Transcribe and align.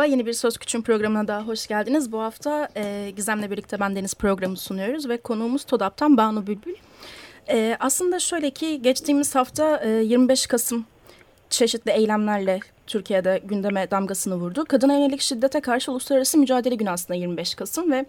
Merhaba, 0.00 0.16
yeni 0.16 0.26
bir 0.26 0.32
Söz 0.32 0.58
Küçüğün 0.58 0.82
programına 0.82 1.28
daha 1.28 1.46
hoş 1.46 1.66
geldiniz. 1.66 2.12
Bu 2.12 2.20
hafta 2.20 2.68
e, 2.76 3.12
Gizem'le 3.16 3.50
birlikte 3.50 3.80
ben 3.80 3.96
Deniz 3.96 4.14
programı 4.14 4.56
sunuyoruz 4.56 5.08
ve 5.08 5.16
konuğumuz 5.16 5.64
TODAP'tan 5.64 6.16
Banu 6.16 6.46
Bülbül. 6.46 6.74
E, 7.48 7.76
aslında 7.80 8.18
şöyle 8.18 8.50
ki 8.50 8.82
geçtiğimiz 8.82 9.34
hafta 9.34 9.76
e, 9.76 9.88
25 9.88 10.46
Kasım 10.46 10.86
çeşitli 11.50 11.90
eylemlerle 11.90 12.60
Türkiye'de 12.86 13.40
gündeme 13.44 13.90
damgasını 13.90 14.34
vurdu. 14.34 14.64
Kadına 14.64 14.92
yönelik 14.94 15.20
şiddete 15.20 15.60
karşı 15.60 15.92
Uluslararası 15.92 16.38
Mücadele 16.38 16.74
Günü 16.74 16.90
aslında 16.90 17.18
25 17.18 17.54
Kasım 17.54 17.92
ve 17.92 18.06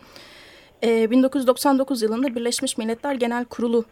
e, 0.83 1.11
1999 1.11 2.01
yılında 2.01 2.35
Birleşmiş 2.35 2.77
Milletler 2.77 3.15
Genel 3.15 3.45
Kurulu 3.45 3.85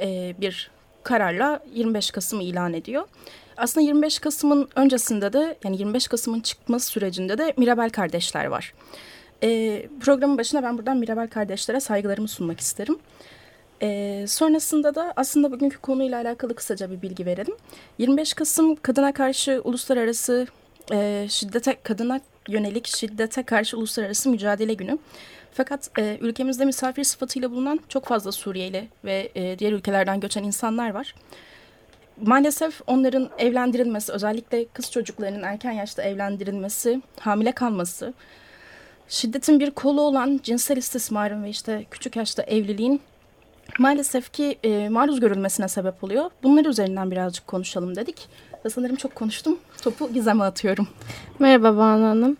e, 0.00 0.34
bir 0.40 0.70
kararla 1.06 1.60
25 1.74 2.10
Kasım 2.10 2.40
ilan 2.40 2.72
ediyor. 2.72 3.04
Aslında 3.56 3.86
25 3.86 4.18
Kasım'ın 4.18 4.68
öncesinde 4.76 5.32
de 5.32 5.56
yani 5.64 5.78
25 5.78 6.08
Kasım'ın 6.08 6.40
çıkması 6.40 6.86
sürecinde 6.86 7.38
de 7.38 7.54
Mirabel 7.56 7.90
kardeşler 7.90 8.46
var. 8.46 8.74
E, 9.42 9.82
programın 10.00 10.38
başına 10.38 10.62
ben 10.62 10.78
buradan 10.78 10.96
Mirabel 10.96 11.28
kardeşlere 11.28 11.80
saygılarımı 11.80 12.28
sunmak 12.28 12.60
isterim. 12.60 12.98
E, 13.82 14.24
sonrasında 14.28 14.94
da 14.94 15.12
aslında 15.16 15.52
bugünkü 15.52 15.78
konuyla 15.78 16.20
alakalı 16.20 16.54
kısaca 16.54 16.90
bir 16.90 17.02
bilgi 17.02 17.26
verelim. 17.26 17.54
25 17.98 18.34
Kasım 18.34 18.76
kadına 18.76 19.12
karşı 19.12 19.60
uluslararası 19.64 20.46
e, 20.92 21.26
şiddete 21.30 21.76
kadına 21.82 22.20
yönelik 22.48 22.86
şiddete 22.86 23.42
karşı 23.42 23.76
uluslararası 23.76 24.30
mücadele 24.30 24.74
günü. 24.74 24.98
Fakat 25.56 25.90
e, 25.98 26.18
ülkemizde 26.20 26.64
misafir 26.64 27.04
sıfatıyla 27.04 27.50
bulunan 27.50 27.80
çok 27.88 28.04
fazla 28.04 28.32
Suriyeli 28.32 28.88
ve 29.04 29.30
e, 29.34 29.58
diğer 29.58 29.72
ülkelerden 29.72 30.20
göçen 30.20 30.44
insanlar 30.44 30.90
var. 30.90 31.14
Maalesef 32.20 32.80
onların 32.86 33.30
evlendirilmesi, 33.38 34.12
özellikle 34.12 34.66
kız 34.66 34.90
çocuklarının 34.90 35.42
erken 35.42 35.72
yaşta 35.72 36.02
evlendirilmesi, 36.02 37.02
hamile 37.20 37.52
kalması, 37.52 38.14
şiddetin 39.08 39.60
bir 39.60 39.70
kolu 39.70 40.00
olan 40.00 40.40
cinsel 40.42 40.76
istismarın 40.76 41.44
ve 41.44 41.48
işte 41.48 41.84
küçük 41.90 42.16
yaşta 42.16 42.42
evliliğin 42.42 43.00
maalesef 43.78 44.32
ki 44.32 44.58
e, 44.64 44.88
maruz 44.88 45.20
görülmesine 45.20 45.68
sebep 45.68 46.04
oluyor. 46.04 46.30
Bunlar 46.42 46.64
üzerinden 46.64 47.10
birazcık 47.10 47.46
konuşalım 47.46 47.96
dedik. 47.96 48.28
Ve 48.64 48.70
sanırım 48.70 48.96
çok 48.96 49.14
konuştum. 49.14 49.58
Topu 49.82 50.12
Gizem'e 50.12 50.44
atıyorum. 50.44 50.88
Merhaba 51.38 51.76
Banu 51.76 52.04
Hanım. 52.04 52.36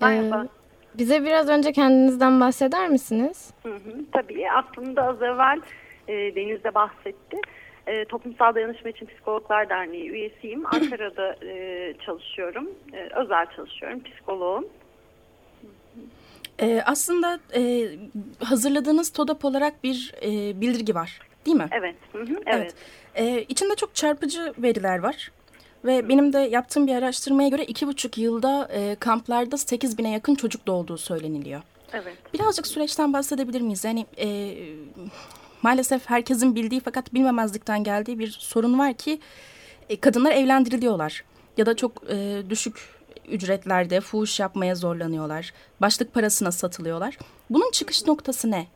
Merhaba. 0.00 0.44
Ee, 0.44 0.57
bize 0.98 1.24
biraz 1.24 1.48
önce 1.48 1.72
kendinizden 1.72 2.40
bahseder 2.40 2.88
misiniz? 2.88 3.50
Hı 3.62 3.74
hı, 3.74 4.04
tabii 4.12 4.50
aslında 4.50 5.02
az 5.02 5.22
evvel 5.22 5.60
e, 6.08 6.34
Deniz 6.34 6.64
de 6.64 6.74
bahsetti. 6.74 7.36
E, 7.86 8.04
Toplumsal 8.04 8.54
Dayanışma 8.54 8.90
için 8.90 9.06
Psikologlar 9.06 9.68
Derneği 9.68 10.10
üyesiyim. 10.10 10.66
Ankara'da 10.74 11.36
e, 11.46 11.94
çalışıyorum. 12.06 12.70
E, 12.92 13.08
özel 13.16 13.46
çalışıyorum. 13.56 14.02
Psikoloğum. 14.02 14.64
Ee, 16.60 16.82
aslında 16.86 17.40
e, 17.56 17.88
hazırladığınız 18.44 19.10
TODAP 19.12 19.44
olarak 19.44 19.84
bir 19.84 20.14
e, 20.22 20.60
bildirgi 20.60 20.94
var 20.94 21.20
değil 21.46 21.56
mi? 21.56 21.68
Evet. 21.72 21.94
Hı 22.12 22.18
hı, 22.18 22.36
Evet. 22.46 22.74
evet. 22.74 22.74
Ee, 23.14 23.42
içinde 23.48 23.74
çok 23.74 23.94
çarpıcı 23.94 24.52
veriler 24.58 24.98
var. 24.98 25.30
Ve 25.84 26.08
benim 26.08 26.32
de 26.32 26.38
yaptığım 26.38 26.86
bir 26.86 26.94
araştırmaya 26.94 27.48
göre 27.48 27.64
iki 27.64 27.86
buçuk 27.86 28.18
yılda 28.18 28.68
e, 28.72 28.94
kamplarda 29.00 29.56
8 29.56 29.98
bine 29.98 30.10
yakın 30.10 30.34
çocuk 30.34 30.66
doğduğu 30.66 30.98
söyleniliyor. 30.98 31.62
Evet. 31.92 32.16
Birazcık 32.34 32.66
süreçten 32.66 33.12
bahsedebilir 33.12 33.60
miyiz? 33.60 33.84
Yani 33.84 34.06
e, 34.18 34.56
maalesef 35.62 36.10
herkesin 36.10 36.54
bildiği 36.54 36.80
fakat 36.80 37.14
bilmemezlikten 37.14 37.84
geldiği 37.84 38.18
bir 38.18 38.30
sorun 38.30 38.78
var 38.78 38.94
ki 38.94 39.20
e, 39.88 40.00
kadınlar 40.00 40.32
evlendiriliyorlar. 40.32 41.24
Ya 41.56 41.66
da 41.66 41.76
çok 41.76 42.02
e, 42.10 42.42
düşük 42.50 42.98
ücretlerde 43.28 44.00
fuhuş 44.00 44.40
yapmaya 44.40 44.74
zorlanıyorlar. 44.74 45.52
Başlık 45.80 46.14
parasına 46.14 46.52
satılıyorlar. 46.52 47.18
Bunun 47.50 47.70
çıkış 47.70 48.06
noktası 48.06 48.50
ne? 48.50 48.66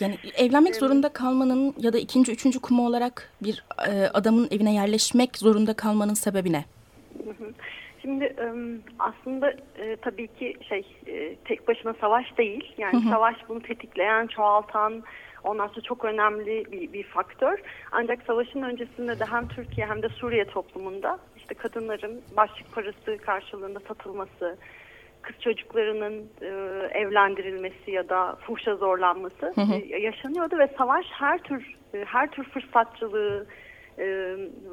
Yani 0.00 0.18
evlenmek 0.36 0.76
zorunda 0.76 1.08
kalmanın 1.08 1.74
ya 1.78 1.92
da 1.92 1.98
ikinci, 1.98 2.32
üçüncü 2.32 2.60
kuma 2.60 2.82
olarak 2.82 3.30
bir 3.42 3.64
e, 3.88 4.06
adamın 4.06 4.48
evine 4.50 4.74
yerleşmek 4.74 5.38
zorunda 5.38 5.74
kalmanın 5.74 6.14
sebebi 6.14 6.52
ne? 6.52 6.64
Şimdi 8.02 8.36
aslında 8.98 9.50
e, 9.50 9.96
tabii 9.96 10.28
ki 10.28 10.56
şey 10.68 10.86
e, 11.06 11.36
tek 11.44 11.68
başına 11.68 11.94
savaş 12.00 12.38
değil. 12.38 12.74
Yani 12.78 13.02
savaş 13.10 13.36
bunu 13.48 13.62
tetikleyen, 13.62 14.26
çoğaltan, 14.26 15.02
ondan 15.44 15.66
sonra 15.68 15.80
çok 15.80 16.04
önemli 16.04 16.72
bir, 16.72 16.92
bir 16.92 17.02
faktör. 17.02 17.58
Ancak 17.92 18.22
savaşın 18.26 18.62
öncesinde 18.62 19.18
de 19.20 19.24
hem 19.24 19.48
Türkiye 19.48 19.86
hem 19.86 20.02
de 20.02 20.08
Suriye 20.08 20.44
toplumunda 20.44 21.18
işte 21.36 21.54
kadınların 21.54 22.20
başlık 22.36 22.72
parası 22.72 23.18
karşılığında 23.26 23.80
satılması, 23.88 24.56
kız 25.22 25.40
çocuklarının 25.40 26.28
e, 26.42 26.46
evlendirilmesi 26.98 27.90
ya 27.90 28.08
da 28.08 28.36
fuhşa 28.46 28.76
zorlanması 28.76 29.54
e, 29.92 29.98
yaşanıyordu 29.98 30.58
ve 30.58 30.68
savaş 30.78 31.06
her 31.12 31.38
tür 31.38 31.76
e, 31.94 32.04
her 32.04 32.30
tür 32.30 32.44
fırsatçılığı 32.44 33.46
e, 33.98 34.06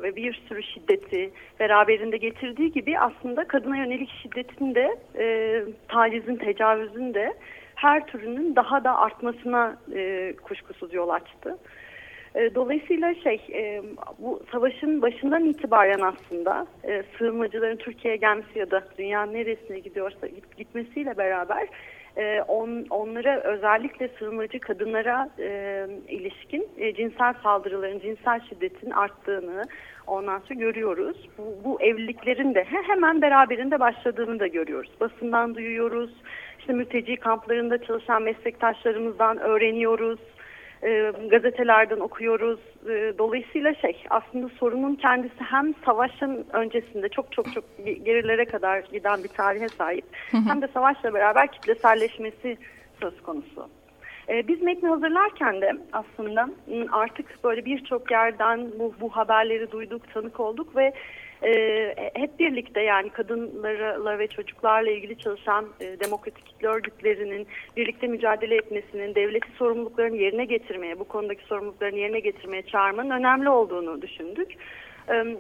ve 0.02 0.16
bir 0.16 0.42
sürü 0.48 0.64
şiddeti 0.64 1.32
beraberinde 1.60 2.18
getirdiği 2.18 2.72
gibi 2.72 3.00
aslında 3.00 3.48
kadına 3.48 3.78
yönelik 3.78 4.10
şiddetin 4.22 4.76
de 4.76 4.96
e, 5.18 5.64
tacizin, 5.88 6.36
tecavüzün 6.36 7.14
de 7.14 7.34
her 7.76 8.08
türünün 8.08 8.56
daha 8.56 8.84
da 8.84 8.98
artmasına 8.98 9.78
e, 9.96 10.34
kuşkusuz 10.44 10.94
yol 10.94 11.10
açtı. 11.10 11.58
E, 12.36 12.56
Dolayısıyla 12.56 13.16
şey 13.16 13.42
e, 13.54 13.82
bu 14.20 14.42
savaşın 14.52 15.02
başından 15.02 15.46
itibaren 15.46 16.00
aslında 16.00 16.68
e, 16.84 17.04
sığınmacıların 17.18 17.78
Türkiye'ye 17.78 18.18
gelmesi 18.18 18.60
ya 18.60 18.72
da 18.72 18.84
dünyanın 18.98 19.34
neresine 19.34 19.80
gidiyorsa 19.80 20.28
git- 20.28 20.58
gitmesiyle 20.58 21.18
beraber 21.18 21.68
on, 22.48 22.86
onlara 22.90 23.40
özellikle 23.42 24.08
sığınmacı 24.08 24.60
kadınlara 24.60 25.30
ilişkin 26.08 26.68
cinsel 26.98 27.34
saldırıların, 27.44 28.00
cinsel 28.00 28.40
şiddetin 28.50 28.92
arttığını 28.92 29.64
ondan 30.08 30.40
sonra 30.40 30.60
görüyoruz. 30.60 31.30
Bu, 31.38 31.44
bu 31.64 31.82
evliliklerin 31.82 32.56
de 32.56 32.64
he- 32.64 32.82
hemen 32.88 33.22
beraberinde 33.22 33.80
başladığını 33.80 34.40
da 34.40 34.48
görüyoruz. 34.48 34.92
Basından 35.00 35.56
duyuyoruz. 35.56 36.12
İşte 36.60 36.74
mülteci 36.74 37.16
kamplarında 37.16 37.84
çalışan 37.84 38.22
meslektaşlarımızdan 38.24 39.38
öğreniyoruz 39.38 40.20
e, 40.84 41.12
gazetelerden 41.32 42.00
okuyoruz. 42.00 42.60
E, 42.90 43.14
dolayısıyla 43.18 43.74
şey 43.74 44.04
aslında 44.10 44.50
sorunun 44.50 44.96
kendisi 44.96 45.44
hem 45.44 45.74
savaşın 45.86 46.46
öncesinde 46.54 47.10
çok 47.10 47.32
çok 47.32 47.54
çok 47.54 47.64
gerilere 47.86 48.46
kadar 48.46 48.80
giden 48.80 49.24
bir 49.24 49.30
tarihe 49.30 49.68
sahip 49.68 50.06
hem 50.32 50.62
de 50.62 50.68
savaşla 50.68 51.14
beraber 51.14 51.52
kitleselleşmesi 51.52 52.58
söz 53.02 53.22
konusu. 53.22 53.79
E, 54.30 54.48
biz 54.48 54.62
metni 54.62 54.90
hazırlarken 54.90 55.62
de 55.62 55.72
aslında 55.94 56.46
m, 56.46 56.86
artık 56.92 57.44
böyle 57.44 57.66
birçok 57.66 58.12
yerden 58.12 58.68
bu, 58.80 58.94
bu 59.02 59.10
haberleri 59.10 59.72
duyduk, 59.72 60.14
tanık 60.14 60.40
olduk 60.40 60.76
ve 60.76 60.94
e, 61.44 62.12
hep 62.14 62.40
birlikte 62.40 62.82
yani 62.82 63.10
kadınlarla 63.10 64.20
ve 64.20 64.28
çocuklarla 64.28 64.92
ilgili 64.92 65.18
çalışan 65.18 65.66
e, 65.80 66.00
demokratik 66.00 66.46
kitle 66.46 66.68
örgütlerinin 66.68 67.48
birlikte 67.78 68.08
mücadele 68.08 68.56
etmesinin, 68.56 69.16
devleti 69.16 69.52
sorumluluklarını 69.52 70.18
yerine 70.18 70.46
getirmeye, 70.46 71.00
bu 71.00 71.04
konudaki 71.04 71.44
sorumluluklarını 71.44 71.98
yerine 72.00 72.20
getirmeye 72.20 72.62
çağırmanın 72.62 73.10
önemli 73.10 73.50
olduğunu 73.50 74.02
düşündük. 74.02 74.52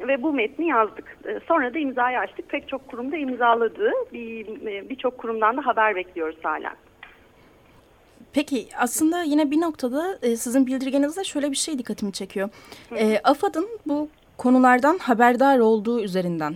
Ve 0.08 0.24
bu 0.24 0.34
metni 0.34 0.68
yazdık. 0.68 1.18
E, 1.28 1.40
sonra 1.48 1.74
da 1.74 1.80
imzayı 1.80 2.20
açtık. 2.20 2.50
Pek 2.50 2.68
çok 2.68 2.88
kurumda 2.88 3.18
imzaladığı 3.18 3.92
bir- 4.14 4.68
e, 4.68 4.90
birçok 4.90 5.18
kurumdan 5.18 5.58
da 5.58 5.66
haber 5.66 5.96
bekliyoruz 5.96 6.38
hala. 6.44 6.74
Peki 8.34 8.68
aslında 8.78 9.24
yine 9.24 9.52
bir 9.52 9.62
noktada 9.62 10.20
e, 10.22 10.36
sizin 10.38 10.68
bildirgenizde 10.68 11.24
şöyle 11.24 11.52
bir 11.52 11.56
şey 11.56 11.80
dikkatimi 11.80 12.12
çekiyor. 12.12 12.50
E, 12.96 13.20
AFAD'ın 13.24 13.68
bu 13.86 14.10
konulardan 14.38 14.98
haberdar 14.98 15.60
olduğu 15.60 16.02
üzerinden 16.02 16.56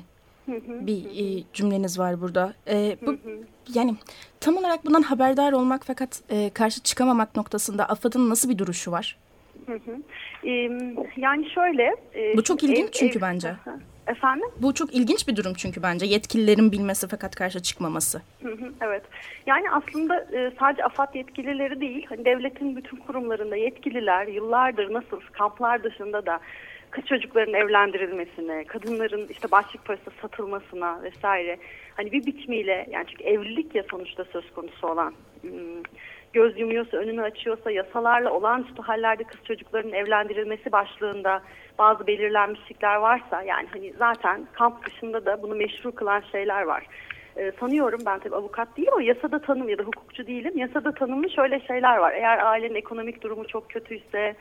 bir 0.88 1.06
e, 1.06 1.44
cümleniz 1.54 2.00
var 2.00 2.22
burada. 2.22 2.54
E, 2.68 2.98
bu 3.06 3.16
yani 3.74 3.96
tam 4.40 4.58
olarak 4.58 4.86
bundan 4.86 5.02
haberdar 5.02 5.52
olmak 5.52 5.82
fakat 5.86 6.22
e, 6.30 6.50
karşı 6.50 6.82
çıkamamak 6.82 7.36
noktasında 7.36 7.86
AFAD'ın 7.90 8.30
nasıl 8.30 8.50
bir 8.50 8.58
duruşu 8.58 8.92
var? 8.92 9.18
Hı 9.66 9.74
hı. 9.74 9.98
Ee, 10.48 10.52
yani 11.18 11.50
şöyle. 11.56 11.96
e, 12.16 12.38
Bu 12.38 12.44
çok 12.44 12.64
ev- 12.64 12.68
ilginç 12.70 12.94
çünkü 12.94 13.18
ev- 13.18 13.22
bence. 13.22 13.50
Hı. 13.50 13.80
Efendim? 14.08 14.48
Bu 14.62 14.74
çok 14.74 14.94
ilginç 14.96 15.28
bir 15.28 15.36
durum 15.36 15.54
çünkü 15.54 15.84
bence 15.84 16.06
yetkililerin 16.06 16.72
bilmesi 16.72 17.08
fakat 17.08 17.36
karşı 17.36 17.62
çıkmaması. 17.62 18.22
Hı 18.44 18.50
hı, 18.50 18.74
evet. 18.82 19.04
Yani 19.46 19.72
aslında 19.72 20.20
e, 20.34 20.52
sadece 20.60 20.84
AFAD 20.84 21.16
yetkilileri 21.16 21.82
değil, 21.82 22.06
hani 22.10 22.26
devletin 22.26 22.76
bütün 22.76 22.98
kurumlarında 22.98 23.56
yetkililer 23.56 24.28
yıllardır 24.28 24.94
nasıl 24.94 25.20
kamplar 25.32 25.84
dışında 25.84 26.26
da 26.26 26.40
kız 26.92 27.06
çocukların 27.06 27.54
evlendirilmesine, 27.54 28.64
kadınların 28.64 29.28
işte 29.30 29.52
başlık 29.52 29.86
parası 29.86 30.12
satılmasına 30.22 31.04
vesaire 31.04 31.58
hani 31.96 32.12
bir 32.12 32.26
biçimiyle 32.26 32.88
yani 32.92 33.06
çünkü 33.10 33.24
evlilik 33.24 33.76
ya 33.76 33.84
sonuçta 33.92 34.24
söz 34.24 34.54
konusu 34.54 34.88
olan 34.88 35.14
hmm, 35.42 35.84
göz 36.34 36.60
yumuyorsa, 36.60 36.98
önünü 36.98 37.22
açıyorsa 37.22 37.72
yasalarla 37.72 38.34
olağanüstü 38.34 38.82
hallerde 38.82 39.24
kız 39.24 39.40
çocukların 39.44 39.94
evlendirilmesi 39.94 40.72
başlığında 40.72 41.42
bazı 41.80 42.08
belirlenmişlikler 42.08 42.96
varsa 42.96 43.42
yani 43.42 43.68
hani 43.72 43.94
zaten 43.98 44.48
kamp 44.54 44.86
dışında 44.86 45.26
da 45.26 45.42
bunu 45.42 45.56
meşru 45.56 45.92
kılan 45.96 46.24
şeyler 46.32 46.62
var. 46.62 46.88
Ee, 47.38 47.52
sanıyorum 47.60 48.00
ben 48.06 48.20
tabii 48.20 48.36
avukat 48.36 48.78
değilim 48.78 48.94
ama 48.94 49.04
yasada 49.04 49.40
tanım 49.40 49.70
ya 49.70 49.78
da 49.78 49.84
hukukçu 49.84 50.28
değilim. 50.28 50.58
Yasada 50.58 50.92
tanımlı 50.92 51.30
şöyle 51.30 51.60
şeyler 51.60 51.98
var. 51.98 52.12
Eğer 52.12 52.46
ailenin 52.46 52.76
ekonomik 52.76 53.24
durumu 53.24 53.48
çok 53.48 53.70
kötüyse 53.70 54.36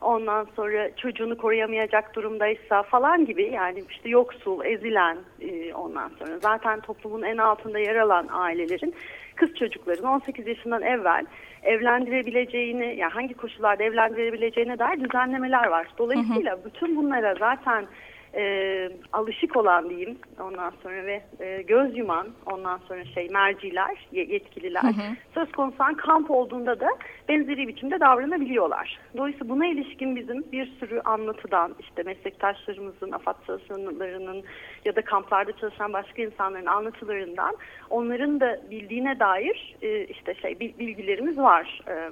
ondan 0.00 0.46
sonra 0.56 0.96
çocuğunu 0.96 1.36
koruyamayacak 1.36 2.14
durumdaysa 2.14 2.82
falan 2.82 3.26
gibi 3.26 3.42
yani 3.42 3.84
işte 3.90 4.08
yoksul, 4.08 4.64
ezilen 4.64 5.18
e, 5.40 5.74
ondan 5.74 6.10
sonra 6.18 6.38
zaten 6.38 6.80
toplumun 6.80 7.22
en 7.22 7.36
altında 7.38 7.78
yer 7.78 7.96
alan 7.96 8.28
ailelerin 8.30 8.94
kız 9.36 9.54
çocukların 9.54 10.04
18 10.04 10.46
yaşından 10.46 10.82
evvel 10.82 11.26
evlendirebileceğini 11.62 12.96
yani 12.96 13.12
hangi 13.12 13.34
koşullarda 13.34 13.82
evlendirebileceğine 13.82 14.78
dair 14.78 15.00
düzenlemeler 15.00 15.66
var. 15.66 15.86
Dolayısıyla 15.98 16.52
hı 16.52 16.60
hı. 16.60 16.64
bütün 16.64 16.96
bunlara 16.96 17.34
zaten 17.34 17.86
e, 18.34 18.90
alışık 19.12 19.56
olan 19.56 19.90
diyeyim 19.90 20.18
ondan 20.40 20.72
sonra 20.82 21.04
ve 21.06 21.22
e, 21.40 21.62
göz 21.62 21.96
yuman 21.96 22.28
ondan 22.46 22.78
sonra 22.88 23.04
şey 23.04 23.28
merciler 23.28 24.08
yetkililer 24.12 24.82
hı 24.82 24.86
hı. 24.86 25.16
söz 25.34 25.52
konusu 25.52 25.78
kamp 25.96 26.30
olduğunda 26.30 26.80
da 26.80 26.88
benzeri 27.28 27.68
biçimde 27.68 28.00
davranabiliyorlar. 28.00 28.98
Dolayısıyla 29.16 29.48
buna 29.48 29.66
ilişkin 29.66 30.16
bizim 30.16 30.52
bir 30.52 30.66
sürü 30.80 31.00
anlatıdan 31.00 31.74
işte 31.80 32.02
meslektaşlarımızın, 32.02 33.12
AFAD 33.12 33.46
çalışanlarının 33.46 34.42
ya 34.84 34.96
da 34.96 35.02
kamplarda 35.02 35.52
çalışan 35.52 35.92
başka 35.92 36.22
insanların 36.22 36.66
anlatılarından 36.66 37.56
onların 37.90 38.40
da 38.40 38.60
bildiğine 38.70 39.20
dair 39.20 39.76
e, 39.82 40.04
işte 40.04 40.34
şey 40.34 40.60
bilgilerimiz 40.60 41.38
var 41.38 41.80
e, 41.88 42.10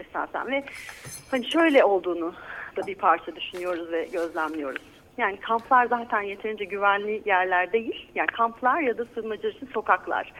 esasen 0.00 0.46
ve 0.46 0.64
hani 1.30 1.44
şöyle 1.50 1.84
olduğunu 1.84 2.34
da 2.76 2.86
bir 2.86 2.94
parça 2.94 3.36
düşünüyoruz 3.36 3.92
ve 3.92 4.08
gözlemliyoruz. 4.12 4.93
Yani 5.18 5.36
kamplar 5.40 5.86
zaten 5.86 6.22
yeterince 6.22 6.64
güvenli 6.64 7.22
yerler 7.26 7.72
değil. 7.72 8.08
Yani 8.14 8.26
kamplar 8.26 8.80
ya 8.80 8.98
da 8.98 9.04
sığınmacı 9.04 9.48
için 9.48 9.66
sokaklar. 9.66 10.32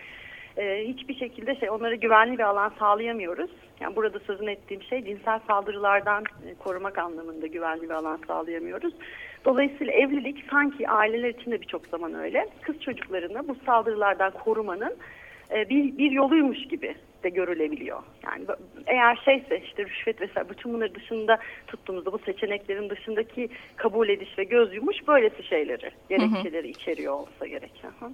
Ee, 0.56 0.84
hiçbir 0.88 1.14
şekilde 1.14 1.56
şey 1.56 1.70
onlara 1.70 1.94
güvenli 1.94 2.38
bir 2.38 2.42
alan 2.42 2.72
sağlayamıyoruz. 2.78 3.50
Yani 3.80 3.96
burada 3.96 4.18
sözün 4.18 4.46
ettiğim 4.46 4.82
şey 4.82 5.04
cinsel 5.04 5.40
saldırılardan 5.46 6.24
e, 6.46 6.54
korumak 6.54 6.98
anlamında 6.98 7.46
güvenli 7.46 7.82
bir 7.82 7.94
alan 7.94 8.20
sağlayamıyoruz. 8.26 8.94
Dolayısıyla 9.44 9.92
evlilik 9.92 10.44
sanki 10.50 10.88
aileler 10.88 11.28
için 11.28 11.50
de 11.50 11.60
birçok 11.60 11.86
zaman 11.86 12.14
öyle. 12.14 12.48
Kız 12.62 12.80
çocuklarını 12.80 13.48
bu 13.48 13.56
saldırılardan 13.66 14.30
korumanın 14.30 14.96
e, 15.50 15.68
bir, 15.68 15.98
bir 15.98 16.10
yoluymuş 16.10 16.68
gibi 16.68 16.94
de 17.22 17.28
görülebiliyor. 17.28 18.02
Yani 18.26 18.44
eğer 18.86 19.16
şeyse 19.24 19.60
işte 19.64 19.84
rüşvet 19.84 20.20
vesaire 20.20 20.48
bütün 20.48 20.74
bunları 20.74 20.94
dışında 20.94 21.38
tuttuğumuzda 21.66 22.12
bu 22.12 22.18
seçeneklerin 22.18 22.90
dışındaki 22.90 23.48
kabul 23.76 24.08
ediş 24.08 24.38
ve 24.38 24.44
göz 24.44 24.74
yumuş 24.74 24.96
böylesi 25.08 25.42
şeyleri, 25.42 25.90
gerekçeleri 26.08 26.62
hı 26.62 26.68
hı. 26.68 26.70
içeriyor 26.70 27.14
olsa 27.14 27.46
gerek. 27.46 27.72
Hı. 28.00 28.10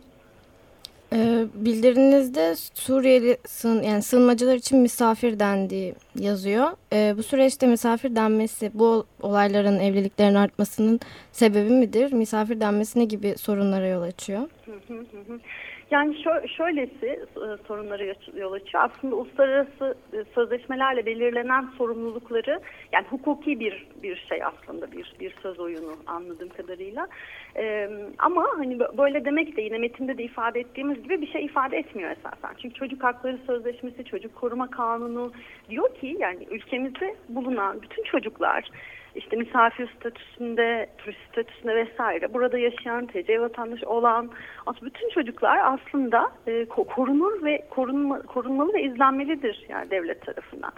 Ee, 1.13 1.47
bildirinizde 1.55 2.55
Suriyeli 2.75 3.37
sığın, 3.47 3.83
yani 3.83 4.03
sığınmacılar 4.03 4.55
için 4.55 4.79
misafir 4.79 5.39
dendiği 5.39 5.95
yazıyor. 6.19 6.69
Ee, 6.93 7.15
bu 7.17 7.23
süreçte 7.23 7.67
misafir 7.67 8.17
denmesi 8.17 8.71
bu 8.75 9.07
olayların 9.23 9.79
evliliklerin 9.81 10.35
artmasının 10.35 11.01
sebebi 11.33 11.71
midir? 11.71 12.13
Misafir 12.13 12.61
denmesi 12.61 12.99
ne 12.99 13.05
gibi 13.05 13.39
sorunlara 13.39 13.87
yol 13.87 14.03
açıyor? 14.03 14.41
Hı 14.67 14.95
hı 14.95 14.99
hı. 14.99 15.41
Yani 15.91 16.23
şö 16.23 16.49
şöylesi 16.49 17.07
e, 17.07 17.67
sorunları 17.69 18.15
yol 18.37 18.53
açıyor. 18.53 18.85
Aslında 18.85 19.17
uluslararası 19.17 19.95
e, 20.13 20.25
sözleşmelerle 20.35 21.07
belirlenen 21.07 21.71
sorumlulukları 21.79 22.61
yani 22.93 23.07
hukuki 23.11 23.61
bir 23.61 23.87
bir 24.03 24.27
şey 24.29 24.45
aslında 24.45 24.93
bir 24.93 25.15
bir 25.21 25.35
söz 25.43 25.61
oyunu 25.61 25.97
anladığım 26.07 26.49
kadarıyla. 26.49 27.09
Ee, 27.57 27.91
ama 28.19 28.47
hani 28.57 28.79
böyle 28.81 29.25
demek 29.25 29.57
de 29.57 29.63
yine 29.63 29.79
metinde 29.79 30.19
de 30.19 30.23
ifade 30.25 30.61
ettiğimiz 30.61 31.03
gibi 31.03 31.21
bir 31.21 31.27
şey 31.27 31.45
ifade 31.45 31.77
etmiyor 31.77 32.11
esasen. 32.11 32.55
Çünkü 32.63 32.75
çocuk 32.75 33.05
hakları 33.05 33.39
sözleşmesi, 33.47 34.05
çocuk 34.05 34.35
koruma 34.35 34.71
kanunu 34.71 35.33
diyor 35.71 35.95
ki 35.95 36.17
yani 36.21 36.47
ülkemizde 36.51 37.17
bulunan 37.29 37.83
bütün 37.83 38.03
çocuklar 38.03 38.71
işte 39.15 39.37
misafir 39.37 39.89
statüsünde, 39.97 40.89
turist 40.99 41.19
statüsünde 41.33 41.77
vesaire. 41.77 42.35
Burada 42.35 42.59
yaşayan, 42.59 43.07
TC 43.07 43.41
vatandaşı 43.41 43.89
olan 43.89 44.31
aslında 44.67 44.87
bütün 44.87 45.09
çocuklar 45.09 45.59
aslında 45.65 46.33
e, 46.47 46.65
korunur 46.65 47.45
ve 47.45 47.67
korunma, 47.71 48.23
korunmalı 48.23 48.75
ve 48.75 48.83
izlenmelidir 48.83 49.67
yani 49.69 49.91
devlet 49.91 50.27
tarafından. 50.27 50.73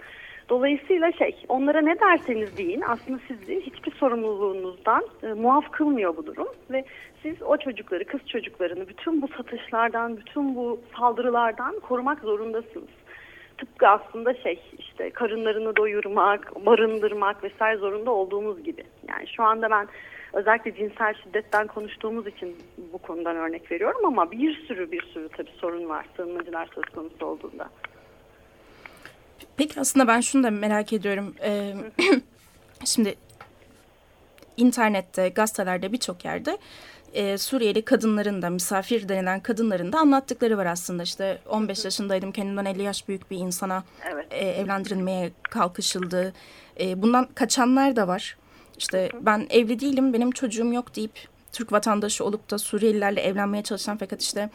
Dolayısıyla 0.49 1.11
şey 1.11 1.35
onlara 1.49 1.81
ne 1.81 1.99
derseniz 1.99 2.57
deyin 2.57 2.81
aslında 2.81 3.19
sizi 3.27 3.61
hiçbir 3.61 3.91
sorumluluğunuzdan 3.91 5.03
e, 5.23 5.27
muaf 5.27 5.71
kılmıyor 5.71 6.17
bu 6.17 6.25
durum. 6.25 6.47
Ve 6.71 6.85
siz 7.21 7.41
o 7.41 7.57
çocukları 7.57 8.05
kız 8.05 8.21
çocuklarını 8.27 8.87
bütün 8.87 9.21
bu 9.21 9.27
satışlardan 9.27 10.17
bütün 10.17 10.55
bu 10.55 10.79
saldırılardan 10.97 11.79
korumak 11.79 12.19
zorundasınız 12.19 12.89
tıpkı 13.65 13.87
aslında 13.87 14.33
şey 14.33 14.59
işte 14.79 15.09
karınlarını 15.09 15.75
doyurmak, 15.75 16.65
barındırmak 16.65 17.43
vesaire 17.43 17.77
zorunda 17.77 18.11
olduğumuz 18.11 18.63
gibi. 18.63 18.83
Yani 19.09 19.27
şu 19.27 19.43
anda 19.43 19.71
ben 19.71 19.87
özellikle 20.33 20.75
cinsel 20.75 21.13
şiddetten 21.23 21.67
konuştuğumuz 21.67 22.27
için 22.27 22.57
bu 22.93 22.97
konudan 22.97 23.35
örnek 23.35 23.71
veriyorum 23.71 24.05
ama 24.05 24.31
bir 24.31 24.67
sürü 24.67 24.91
bir 24.91 25.01
sürü 25.01 25.29
tabii 25.29 25.51
sorun 25.57 25.89
var 25.89 26.05
sığınmacılar 26.17 26.69
söz 26.75 26.85
konusu 26.95 27.25
olduğunda. 27.25 27.69
Peki 29.57 29.79
aslında 29.79 30.07
ben 30.07 30.21
şunu 30.21 30.43
da 30.43 30.51
merak 30.51 30.93
ediyorum. 30.93 31.35
Ee, 31.43 31.73
şimdi 32.85 33.15
internette, 34.57 35.29
gazetelerde 35.29 35.91
birçok 35.91 36.25
yerde 36.25 36.57
e, 37.13 37.37
Suriyeli 37.37 37.81
kadınların 37.81 38.41
da 38.41 38.49
misafir 38.49 39.09
denilen 39.09 39.39
kadınların 39.39 39.93
da 39.93 39.99
anlattıkları 39.99 40.57
var 40.57 40.65
aslında. 40.65 41.03
İşte 41.03 41.39
15 41.49 41.85
yaşındaydım 41.85 42.31
kendimden 42.31 42.65
50 42.65 42.83
yaş 42.83 43.07
büyük 43.07 43.31
bir 43.31 43.37
insana 43.37 43.83
evet. 44.13 44.25
e, 44.31 44.37
evlendirilmeye 44.37 45.31
kalkışıldı. 45.43 46.33
E, 46.79 47.01
bundan 47.01 47.27
kaçanlar 47.35 47.95
da 47.95 48.07
var. 48.07 48.37
İşte 48.77 49.09
ben 49.21 49.47
evli 49.49 49.79
değilim 49.79 50.13
benim 50.13 50.31
çocuğum 50.31 50.73
yok 50.73 50.95
deyip 50.95 51.11
Türk 51.51 51.71
vatandaşı 51.71 52.25
olup 52.25 52.51
da 52.51 52.57
Suriyelilerle 52.57 53.21
evlenmeye 53.21 53.63
çalışan 53.63 53.97
fakat 53.97 54.21
işte 54.21 54.49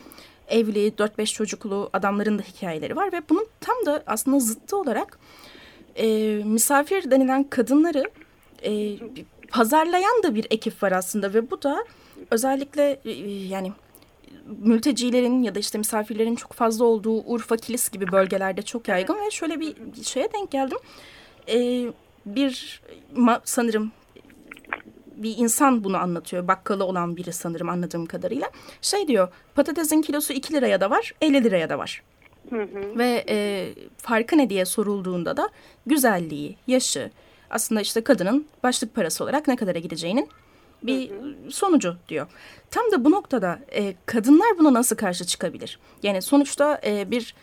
evli 0.48 0.88
4-5 0.88 1.26
çocuklu 1.32 1.90
adamların 1.92 2.38
da 2.38 2.42
hikayeleri 2.42 2.96
var. 2.96 3.12
Ve 3.12 3.22
bunun 3.28 3.46
tam 3.60 3.76
da 3.86 4.02
aslında 4.06 4.38
zıttı 4.38 4.76
olarak 4.76 5.18
e, 5.96 6.06
misafir 6.44 7.10
denilen 7.10 7.44
kadınları 7.44 8.10
e, 8.64 8.96
pazarlayan 9.50 10.22
da 10.22 10.34
bir 10.34 10.46
ekip 10.50 10.82
var 10.82 10.92
aslında 10.92 11.34
ve 11.34 11.50
bu 11.50 11.62
da 11.62 11.84
özellikle 12.30 13.00
e, 13.04 13.10
yani 13.30 13.72
mültecilerin 14.58 15.42
ya 15.42 15.54
da 15.54 15.58
işte 15.58 15.78
misafirlerin 15.78 16.34
çok 16.34 16.52
fazla 16.52 16.84
olduğu 16.84 17.22
Urfa, 17.22 17.56
Kilis 17.56 17.90
gibi 17.90 18.12
bölgelerde 18.12 18.62
çok 18.62 18.88
yaygın 18.88 19.14
ve 19.14 19.30
şöyle 19.30 19.60
bir 19.60 19.74
şeye 20.02 20.32
denk 20.32 20.50
geldim. 20.50 20.78
Ee, 21.48 21.86
bir 22.26 22.82
sanırım 23.44 23.92
bir 25.16 25.34
insan 25.36 25.84
bunu 25.84 25.96
anlatıyor. 25.96 26.48
Bakkalı 26.48 26.84
olan 26.84 27.16
biri 27.16 27.32
sanırım 27.32 27.68
anladığım 27.68 28.06
kadarıyla. 28.06 28.50
Şey 28.82 29.08
diyor 29.08 29.28
patatesin 29.54 30.02
kilosu 30.02 30.32
2 30.32 30.54
liraya 30.54 30.80
da 30.80 30.90
var 30.90 31.14
50 31.20 31.44
liraya 31.44 31.68
da 31.68 31.78
var. 31.78 32.02
Hı 32.50 32.62
hı. 32.62 32.98
Ve 32.98 33.24
e, 33.28 33.68
farkı 33.96 34.38
ne 34.38 34.50
diye 34.50 34.64
sorulduğunda 34.64 35.36
da 35.36 35.48
güzelliği, 35.86 36.56
yaşı 36.66 37.10
aslında 37.50 37.80
işte 37.80 38.00
kadının 38.00 38.46
başlık 38.62 38.94
parası 38.94 39.24
olarak 39.24 39.48
ne 39.48 39.56
kadara 39.56 39.78
gideceğinin 39.78 40.28
bir 40.82 41.10
sonucu 41.50 41.96
diyor. 42.08 42.26
Tam 42.70 42.92
da 42.92 43.04
bu 43.04 43.10
noktada 43.10 43.58
e, 43.72 43.94
kadınlar 44.06 44.58
buna 44.58 44.74
nasıl 44.74 44.96
karşı 44.96 45.24
çıkabilir? 45.24 45.78
Yani 46.02 46.22
sonuçta 46.22 46.80
e, 46.84 47.10
bir 47.10 47.34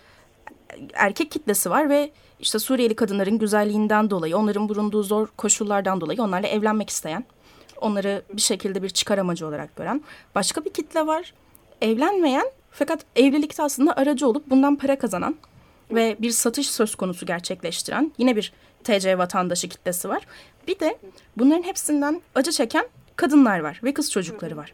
erkek 0.93 1.31
kitlesi 1.31 1.69
var 1.69 1.89
ve 1.89 2.11
işte 2.39 2.59
Suriyeli 2.59 2.95
kadınların 2.95 3.37
güzelliğinden 3.37 4.09
dolayı, 4.09 4.37
onların 4.37 4.69
bulunduğu 4.69 5.03
zor 5.03 5.27
koşullardan 5.37 6.01
dolayı 6.01 6.21
onlarla 6.21 6.47
evlenmek 6.47 6.89
isteyen, 6.89 7.25
onları 7.81 8.21
bir 8.33 8.41
şekilde 8.41 8.83
bir 8.83 8.89
çıkar 8.89 9.17
amacı 9.17 9.47
olarak 9.47 9.75
gören 9.75 10.01
başka 10.35 10.65
bir 10.65 10.69
kitle 10.69 11.07
var. 11.07 11.33
Evlenmeyen 11.81 12.51
fakat 12.71 13.05
evlilikte 13.15 13.63
aslında 13.63 13.97
aracı 13.97 14.27
olup 14.27 14.49
bundan 14.49 14.75
para 14.75 14.99
kazanan 14.99 15.35
ve 15.91 16.15
bir 16.19 16.31
satış 16.31 16.69
söz 16.69 16.95
konusu 16.95 17.25
gerçekleştiren 17.25 18.11
yine 18.17 18.35
bir 18.35 18.53
TC 18.83 19.17
vatandaşı 19.17 19.69
kitlesi 19.69 20.09
var. 20.09 20.23
Bir 20.67 20.79
de 20.79 20.97
bunların 21.37 21.63
hepsinden 21.63 22.21
acı 22.35 22.51
çeken 22.51 22.85
kadınlar 23.15 23.59
var 23.59 23.81
ve 23.83 23.93
kız 23.93 24.11
çocukları 24.11 24.57
var. 24.57 24.73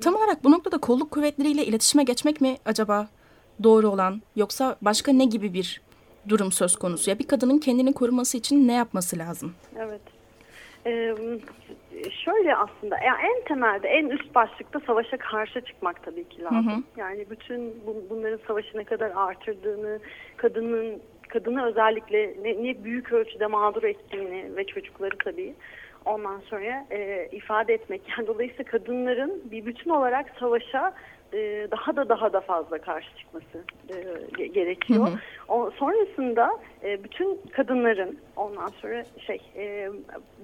Tam 0.00 0.14
olarak 0.14 0.44
bu 0.44 0.52
noktada 0.52 0.78
kolluk 0.78 1.10
kuvvetleriyle 1.10 1.64
iletişime 1.64 2.04
geçmek 2.04 2.40
mi 2.40 2.56
acaba 2.64 3.08
doğru 3.62 3.88
olan 3.88 4.22
yoksa 4.36 4.76
başka 4.82 5.12
ne 5.12 5.24
gibi 5.24 5.54
bir 5.54 5.80
durum 6.28 6.52
söz 6.52 6.76
konusu? 6.76 7.10
Ya 7.10 7.18
bir 7.18 7.26
kadının 7.26 7.58
kendini 7.58 7.92
koruması 7.92 8.38
için 8.38 8.68
ne 8.68 8.72
yapması 8.72 9.18
lazım? 9.18 9.54
Evet. 9.78 10.00
Ee, 10.86 11.14
şöyle 12.24 12.56
aslında 12.56 12.98
yani 12.98 13.18
en 13.22 13.44
temelde 13.44 13.88
en 13.88 14.06
üst 14.06 14.34
başlıkta 14.34 14.80
savaşa 14.86 15.16
karşı 15.16 15.60
çıkmak 15.60 16.02
tabii 16.02 16.28
ki 16.28 16.42
lazım. 16.42 16.72
Hı 16.72 16.76
hı. 16.76 16.82
Yani 16.96 17.26
bütün 17.30 17.74
bu, 17.86 18.04
bunların 18.10 18.38
savaşı 18.46 18.78
ne 18.78 18.84
kadar 18.84 19.10
artırdığını, 19.16 19.98
kadının 20.36 21.02
kadını 21.28 21.66
özellikle 21.66 22.34
ne, 22.42 22.64
ne 22.64 22.84
büyük 22.84 23.12
ölçüde 23.12 23.46
mağdur 23.46 23.82
ettiğini 23.82 24.56
ve 24.56 24.66
çocukları 24.66 25.16
tabii 25.24 25.54
ondan 26.04 26.40
sonra 26.40 26.86
e, 26.90 27.28
ifade 27.32 27.74
etmek. 27.74 28.02
Yani 28.08 28.26
dolayısıyla 28.26 28.64
kadınların 28.64 29.42
bir 29.50 29.66
bütün 29.66 29.90
olarak 29.90 30.26
savaşa 30.40 30.94
e, 31.32 31.68
daha 31.70 31.96
da 31.96 32.08
daha 32.08 32.32
da 32.32 32.40
fazla 32.40 32.78
karşı 32.78 33.16
çıkması 33.16 33.64
e, 33.88 34.46
gerekiyor. 34.46 35.06
Hı 35.06 35.10
hı. 35.10 35.18
O, 35.48 35.70
sonrasında 35.70 36.58
e, 36.84 37.04
bütün 37.04 37.40
kadınların 37.52 38.18
ondan 38.36 38.68
sonra 38.68 39.04
şey 39.26 39.40
e, 39.56 39.90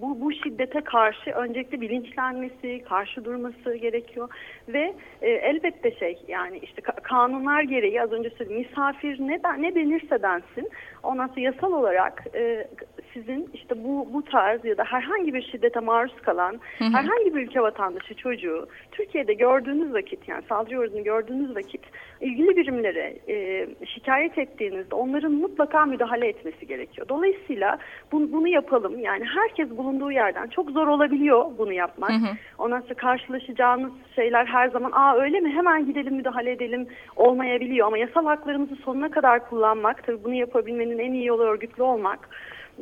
bu, 0.00 0.20
bu 0.20 0.32
şiddete 0.32 0.80
karşı 0.80 1.30
öncelikle 1.30 1.80
bilinçlenmesi, 1.80 2.84
karşı 2.88 3.24
durması 3.24 3.74
gerekiyor 3.74 4.28
ve 4.68 4.94
e, 5.22 5.30
elbette 5.30 5.90
şey 5.90 6.18
yani 6.28 6.58
işte 6.58 6.82
kanunlar 6.82 7.62
gereği 7.62 8.02
az 8.02 8.12
önce 8.12 8.30
söyledim 8.30 8.58
misafir 8.58 9.20
ne 9.20 9.40
ne 9.58 9.74
denirse 9.74 10.22
densin 10.22 10.68
ondan 11.02 11.26
sonra 11.26 11.40
yasal 11.40 11.72
olarak 11.72 12.24
e, 12.34 12.68
sizin 13.14 13.50
işte 13.54 13.84
bu 13.84 14.08
bu 14.12 14.24
tarz 14.24 14.64
ya 14.64 14.76
da 14.76 14.84
herhangi 14.84 15.34
bir 15.34 15.42
şiddete 15.42 15.80
maruz 15.80 16.16
kalan 16.22 16.52
hı 16.78 16.84
hı. 16.84 16.88
herhangi 16.88 17.34
bir 17.34 17.40
ülke 17.40 17.60
vatandaşı 17.60 18.14
çocuğu 18.14 18.68
Türkiye'de 18.92 19.34
gördüğünüz 19.34 19.94
vakit 19.94 20.28
yani 20.28 20.42
saldırı 20.48 20.80
uğradığını 20.80 21.00
gördüğünüz 21.00 21.56
vakit 21.56 21.82
ilgili 22.20 22.56
birimlere 22.56 23.16
e, 23.28 23.66
şikayet 23.86 24.38
ettiğinizde 24.38 24.94
onların 24.94 25.32
mutlaka 25.32 25.86
müdahale 25.86 26.27
etmesi 26.28 26.66
gerekiyor. 26.66 27.08
Dolayısıyla 27.08 27.78
bunu, 28.12 28.32
bunu 28.32 28.48
yapalım. 28.48 28.98
Yani 28.98 29.24
herkes 29.24 29.70
bulunduğu 29.70 30.12
yerden 30.12 30.46
çok 30.46 30.70
zor 30.70 30.86
olabiliyor 30.86 31.44
bunu 31.58 31.72
yapmak. 31.72 32.10
Hı 32.10 32.14
hı. 32.14 32.36
Ondan 32.58 32.80
sonra 32.80 32.94
karşılaşacağınız 32.94 33.92
şeyler 34.14 34.46
her 34.46 34.68
zaman 34.68 34.92
aa 34.92 35.16
öyle 35.16 35.40
mi 35.40 35.50
hemen 35.50 35.86
gidelim 35.86 36.14
müdahale 36.14 36.52
edelim 36.52 36.86
olmayabiliyor. 37.16 37.86
Ama 37.86 37.98
yasal 37.98 38.24
haklarımızı 38.24 38.76
sonuna 38.76 39.10
kadar 39.10 39.48
kullanmak 39.50 40.06
tabii 40.06 40.24
bunu 40.24 40.34
yapabilmenin 40.34 40.98
en 40.98 41.12
iyi 41.12 41.26
yolu 41.26 41.42
örgütlü 41.42 41.82
olmak 41.82 42.28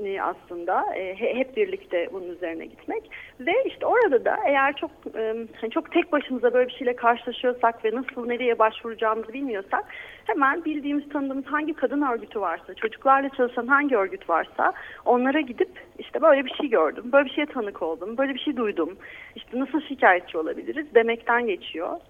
e, 0.04 0.22
aslında 0.22 0.94
e, 0.94 1.14
hep 1.14 1.56
birlikte 1.56 2.08
bunun 2.12 2.28
üzerine 2.28 2.66
gitmek 2.66 3.10
ve 3.40 3.52
işte 3.66 3.86
orada 3.86 4.24
da 4.24 4.36
eğer 4.46 4.76
çok 4.76 4.90
e, 5.16 5.34
hani 5.60 5.70
çok 5.70 5.92
tek 5.92 6.12
başımıza 6.12 6.54
böyle 6.54 6.68
bir 6.68 6.74
şeyle 6.74 6.96
karşılaşıyorsak 6.96 7.84
ve 7.84 7.90
nasıl 7.94 8.26
nereye 8.26 8.58
başvuracağımızı 8.58 9.32
bilmiyorsak 9.32 9.84
hemen 10.26 10.64
bildiğimiz 10.64 11.08
tanıdığımız 11.08 11.46
hangi 11.46 11.74
kadın 11.74 12.02
örgütü 12.02 12.40
varsa 12.40 12.74
çocuklarla 12.74 13.28
çalışan 13.28 13.66
hangi 13.66 13.96
örgüt 13.96 14.28
varsa 14.30 14.72
onlara 15.04 15.40
gidip 15.40 15.70
işte 15.98 16.22
böyle 16.22 16.44
bir 16.44 16.54
şey 16.54 16.68
gördüm 16.68 17.04
böyle 17.12 17.24
bir 17.24 17.34
şeye 17.34 17.46
tanık 17.46 17.82
oldum 17.82 18.18
böyle 18.18 18.34
bir 18.34 18.38
şey 18.38 18.56
duydum. 18.56 18.96
İşte 19.36 19.60
nasıl 19.60 19.80
şikayetçi 19.80 20.38
olabiliriz 20.38 20.94
demekten 20.94 21.46
geçiyor 21.46 22.00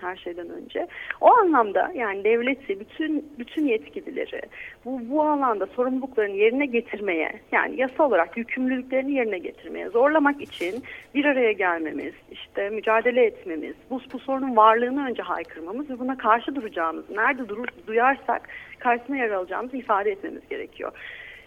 her 0.00 0.16
şeyden 0.16 0.50
önce. 0.50 0.88
O 1.20 1.32
anlamda 1.32 1.92
yani 1.94 2.24
devleti 2.24 2.80
bütün 2.80 3.26
bütün 3.38 3.66
yetkilileri 3.66 4.42
bu 4.84 5.00
bu 5.10 5.22
alanda 5.22 5.66
sorumluluklarını 5.66 6.36
yerine 6.36 6.66
getirmeye 6.66 7.32
yani 7.52 7.80
yasa 7.80 8.04
olarak 8.04 8.36
yükümlülüklerini 8.36 9.12
yerine 9.12 9.38
getirmeye 9.38 9.88
zorlamak 9.88 10.40
için 10.40 10.82
bir 11.14 11.24
araya 11.24 11.52
gelmemiz, 11.52 12.14
işte 12.30 12.70
mücadele 12.70 13.24
etmemiz, 13.24 13.74
bu, 13.90 14.00
bu 14.12 14.18
sorunun 14.18 14.56
varlığını 14.56 15.06
önce 15.06 15.22
haykırmamız 15.22 15.90
ve 15.90 15.98
buna 15.98 16.18
karşı 16.18 16.54
duracağımız, 16.54 17.10
nerede 17.10 17.48
duyarsak 17.86 18.48
karşısına 18.78 19.16
yer 19.16 19.30
alacağımızı 19.30 19.76
ifade 19.76 20.10
etmemiz 20.10 20.48
gerekiyor. 20.50 20.92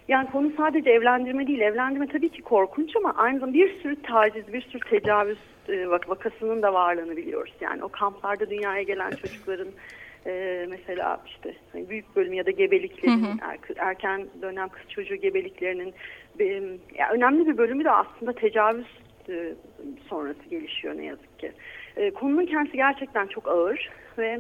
Yani 0.08 0.32
konu 0.32 0.52
sadece 0.58 0.90
evlendirme 0.90 1.48
değil. 1.48 1.60
Evlendirme 1.60 2.08
tabii 2.08 2.30
ki 2.30 2.42
korkunç 2.42 2.96
ama 2.96 3.14
aynı 3.18 3.40
zamanda 3.40 3.58
bir 3.58 3.82
sürü 3.82 4.02
taciz, 4.02 4.54
bir 4.54 4.62
sürü 4.62 4.90
tecavüz 4.90 5.38
e, 5.70 5.90
vakasının 5.90 6.62
da 6.62 6.74
varlığını 6.74 7.18
biliyoruz. 7.18 7.54
Yani 7.62 7.84
o 7.84 7.90
kamplarda 7.90 8.50
dünyaya 8.50 8.82
gelen 8.82 9.12
çocukların 9.12 9.68
e, 10.26 10.66
mesela 10.70 11.22
işte 11.28 11.56
hani 11.72 11.90
büyük 11.90 12.16
bölüm 12.16 12.34
ya 12.34 12.46
da 12.46 12.52
gebeliklerin 12.52 13.24
hı 13.24 13.32
hı. 13.32 13.38
Er, 13.42 13.58
erken 13.78 14.26
dönem 14.42 14.70
kız 14.70 14.90
çocuğu 14.90 15.16
gebeliklerinin 15.16 15.94
e, 16.40 16.46
yani 16.96 17.12
önemli 17.12 17.48
bir 17.48 17.58
bölümü 17.58 17.84
de 17.84 17.92
aslında 17.92 18.34
tecavüz 18.34 18.88
e, 19.30 19.54
sonrası 20.10 20.50
gelişiyor 20.50 20.98
ne 20.98 21.06
yazık 21.06 21.40
ki. 21.40 21.52
E, 21.98 22.12
konunun 22.12 22.46
kendisi 22.46 22.78
gerçekten 22.78 23.28
çok 23.28 23.48
ağır 23.48 23.90
ve 24.18 24.40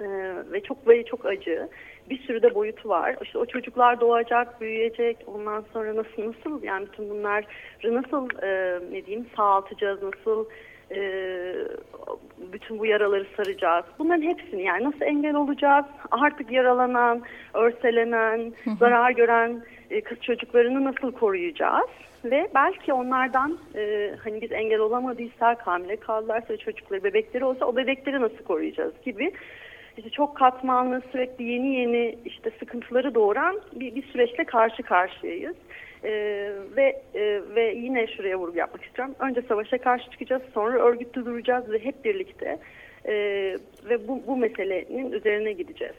e, 0.00 0.06
ve 0.52 0.62
çok 0.62 0.88
ve 0.88 1.04
çok 1.04 1.26
acı. 1.26 1.68
Bir 2.10 2.18
sürü 2.18 2.42
de 2.42 2.54
boyutu 2.54 2.88
var. 2.88 3.16
İşte 3.22 3.38
o 3.38 3.46
çocuklar 3.46 4.00
doğacak, 4.00 4.60
büyüyecek. 4.60 5.16
Ondan 5.26 5.64
sonra 5.72 5.96
nasıl 5.96 6.28
nasıl 6.28 6.62
yani 6.62 6.86
bütün 6.86 7.10
bunları 7.10 7.44
nasıl 7.84 8.28
e, 8.42 8.80
ne 8.92 9.06
diyeyim 9.06 9.26
sağaltacağız, 9.36 10.02
nasıl 10.02 10.44
e, 10.90 11.00
bütün 12.52 12.78
bu 12.78 12.86
yaraları 12.86 13.26
saracağız. 13.36 13.84
Bunların 13.98 14.22
hepsini 14.22 14.62
yani 14.62 14.84
nasıl 14.84 15.00
engel 15.00 15.34
olacağız? 15.34 15.84
Artık 16.10 16.52
yaralanan, 16.52 17.22
örselenen, 17.54 18.52
zarar 18.78 19.10
gören 19.10 19.62
e, 19.90 20.00
kız 20.00 20.20
çocuklarını 20.20 20.84
nasıl 20.84 21.12
koruyacağız? 21.12 21.88
Ve 22.24 22.48
belki 22.54 22.92
onlardan 22.92 23.58
e, 23.74 24.14
hani 24.24 24.42
biz 24.42 24.52
engel 24.52 24.78
olamadıysak, 24.78 25.66
hamile 25.66 25.96
kaldılarsa 25.96 26.56
çocukları, 26.56 27.04
bebekleri 27.04 27.44
olsa 27.44 27.66
o 27.66 27.76
bebekleri 27.76 28.20
nasıl 28.20 28.44
koruyacağız 28.44 28.92
gibi 29.04 29.32
işte 29.98 30.10
çok 30.10 30.36
katmanlı 30.36 31.02
sürekli 31.12 31.44
yeni 31.44 31.74
yeni 31.74 32.18
işte 32.24 32.50
sıkıntıları 32.58 33.14
doğuran 33.14 33.60
bir, 33.72 33.94
bir 33.94 34.02
süreçle 34.02 34.44
karşı 34.44 34.82
karşıyayız. 34.82 35.56
E, 36.04 36.10
ve 36.76 37.02
e, 37.14 37.42
ve 37.54 37.74
yine 37.74 38.06
şuraya 38.06 38.38
vurgu 38.38 38.58
yapmak 38.58 38.84
istiyorum. 38.84 39.14
Önce 39.18 39.42
savaşa 39.42 39.78
karşı 39.78 40.10
çıkacağız, 40.10 40.42
sonra 40.54 40.78
örgütlü 40.78 41.26
duracağız 41.26 41.70
ve 41.70 41.84
hep 41.84 42.04
birlikte 42.04 42.58
e, 43.04 43.12
ve 43.88 44.08
bu, 44.08 44.22
bu 44.26 44.36
meselenin 44.36 45.12
üzerine 45.12 45.52
gideceğiz. 45.52 45.94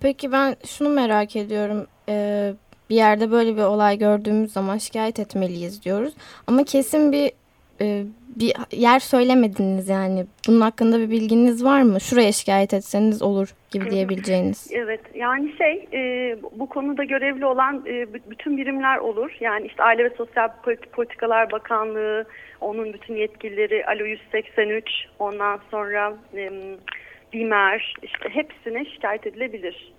Peki 0.00 0.32
ben 0.32 0.56
şunu 0.66 0.88
merak 0.88 1.36
ediyorum. 1.36 1.86
Ee, 2.08 2.52
bir 2.90 2.96
yerde 2.96 3.30
böyle 3.30 3.56
bir 3.56 3.62
olay 3.62 3.98
gördüğümüz 3.98 4.52
zaman 4.52 4.78
şikayet 4.78 5.20
etmeliyiz 5.20 5.82
diyoruz. 5.82 6.14
Ama 6.46 6.64
kesin 6.64 7.12
bir 7.12 7.32
e, 7.80 8.02
bir 8.36 8.52
yer 8.72 8.98
söylemediniz 8.98 9.88
yani. 9.88 10.26
Bunun 10.48 10.60
hakkında 10.60 10.98
bir 10.98 11.10
bilginiz 11.10 11.64
var 11.64 11.82
mı? 11.82 12.00
Şuraya 12.00 12.32
şikayet 12.32 12.74
etseniz 12.74 13.22
olur 13.22 13.48
gibi 13.70 13.90
diyebileceğiniz. 13.90 14.70
Evet 14.72 15.00
yani 15.14 15.52
şey 15.58 15.88
e, 15.92 16.36
bu 16.58 16.68
konuda 16.68 17.04
görevli 17.04 17.46
olan 17.46 17.84
e, 17.86 18.06
bütün 18.30 18.56
birimler 18.56 18.98
olur. 18.98 19.36
Yani 19.40 19.66
işte 19.66 19.82
Aile 19.82 20.04
ve 20.04 20.10
Sosyal 20.10 20.48
Politikalar 20.92 21.50
Bakanlığı, 21.50 22.24
onun 22.60 22.92
bütün 22.92 23.16
yetkilileri, 23.16 23.86
Alo 23.86 24.04
183, 24.04 24.90
ondan 25.18 25.60
sonra 25.70 26.16
e, 26.34 26.50
BİMER, 27.32 27.94
işte 28.02 28.28
hepsine 28.28 28.84
şikayet 28.84 29.26
edilebilir. 29.26 29.95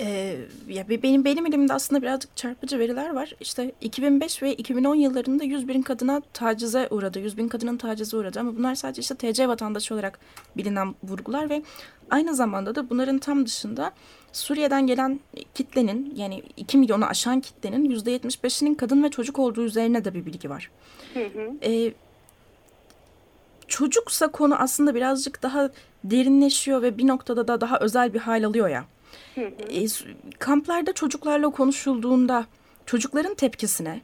Ee, 0.00 0.36
ya 0.68 0.88
benim 0.88 1.24
benim 1.24 1.46
elimde 1.46 1.72
aslında 1.72 2.02
birazcık 2.02 2.36
çarpıcı 2.36 2.78
veriler 2.78 3.14
var. 3.14 3.32
İşte 3.40 3.72
2005 3.80 4.42
ve 4.42 4.54
2010 4.54 4.94
yıllarında 4.94 5.44
100 5.44 5.68
bin 5.68 5.82
kadına 5.82 6.22
tacize 6.32 6.88
uğradı. 6.90 7.18
100 7.18 7.36
bin 7.36 7.48
kadının 7.48 7.76
tacize 7.76 8.16
uğradı 8.16 8.40
ama 8.40 8.56
bunlar 8.56 8.74
sadece 8.74 9.00
işte 9.00 9.14
TC 9.14 9.48
vatandaşı 9.48 9.94
olarak 9.94 10.18
bilinen 10.56 10.94
vurgular 11.02 11.50
ve 11.50 11.62
aynı 12.10 12.34
zamanda 12.34 12.74
da 12.74 12.90
bunların 12.90 13.18
tam 13.18 13.46
dışında 13.46 13.92
Suriye'den 14.32 14.86
gelen 14.86 15.20
kitlenin 15.54 16.14
yani 16.16 16.42
2 16.56 16.78
milyonu 16.78 17.04
aşan 17.04 17.40
kitlenin 17.40 17.90
%75'inin 17.90 18.74
kadın 18.74 19.02
ve 19.04 19.10
çocuk 19.10 19.38
olduğu 19.38 19.64
üzerine 19.64 20.04
de 20.04 20.14
bir 20.14 20.26
bilgi 20.26 20.50
var. 20.50 20.70
Hı 21.14 21.24
hı. 21.24 21.50
Ee, 21.62 21.92
çocuksa 23.68 24.28
konu 24.28 24.54
aslında 24.54 24.94
birazcık 24.94 25.42
daha 25.42 25.70
derinleşiyor 26.04 26.82
ve 26.82 26.98
bir 26.98 27.06
noktada 27.06 27.48
da 27.48 27.60
daha 27.60 27.78
özel 27.78 28.14
bir 28.14 28.18
hal 28.18 28.44
alıyor 28.44 28.68
ya. 28.68 28.84
E, 29.36 29.86
kamplarda 30.38 30.92
çocuklarla 30.92 31.50
konuşulduğunda 31.50 32.46
çocukların 32.86 33.34
tepkisine 33.34 34.00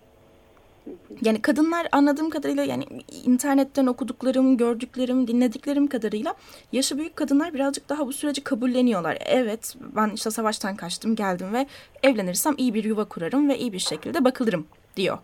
yani 1.23 1.43
kadınlar 1.43 1.89
anladığım 1.93 2.31
kadarıyla 2.31 2.65
yani 2.65 2.87
internetten 3.25 3.87
okuduklarım, 3.87 4.57
gördüklerim, 4.57 5.29
dinlediklerim 5.29 5.87
kadarıyla 5.87 6.35
yaşı 6.73 6.99
büyük 6.99 7.17
kadınlar 7.17 7.55
birazcık 7.55 7.89
daha 7.89 8.07
bu 8.07 8.13
süreci 8.13 8.45
kabulleniyorlar. 8.45 9.19
Evet 9.27 9.77
ben 9.97 10.11
işte 10.11 10.31
savaştan 10.31 10.77
kaçtım 10.77 11.15
geldim 11.15 11.53
ve 11.53 11.67
evlenirsem 12.03 12.55
iyi 12.59 12.75
bir 12.75 12.85
yuva 12.85 13.05
kurarım 13.05 13.49
ve 13.49 13.59
iyi 13.59 13.73
bir 13.73 13.79
şekilde 13.79 14.25
bakılırım 14.25 14.67
diyor. 14.97 15.19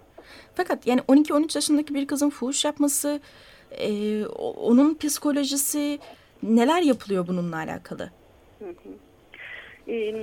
Fakat 0.55 0.87
yani 0.87 1.01
12-13 1.01 1.57
yaşındaki 1.57 1.95
bir 1.95 2.07
kızın 2.07 2.31
fuhuş 2.31 2.65
yapması, 2.65 3.21
e, 3.71 4.25
onun 4.27 4.95
psikolojisi 4.95 5.99
neler 6.43 6.83
yapılıyor 6.83 7.27
bununla 7.27 7.57
alakalı? 7.57 8.11
Hı 8.59 8.65
hı 8.65 9.08
e, 9.89 10.15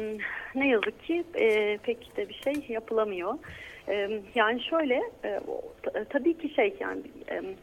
ne 0.56 0.68
yazık 0.68 1.04
ki 1.04 1.24
e, 1.36 1.78
pek 1.78 2.18
de 2.18 2.30
bir 2.30 2.42
şey 2.44 2.66
yapılamıyor. 2.70 3.34
Yani 4.36 4.64
şöyle 4.64 5.02
tabii 6.10 6.38
ki 6.38 6.54
şey 6.56 6.76
yani 6.80 7.02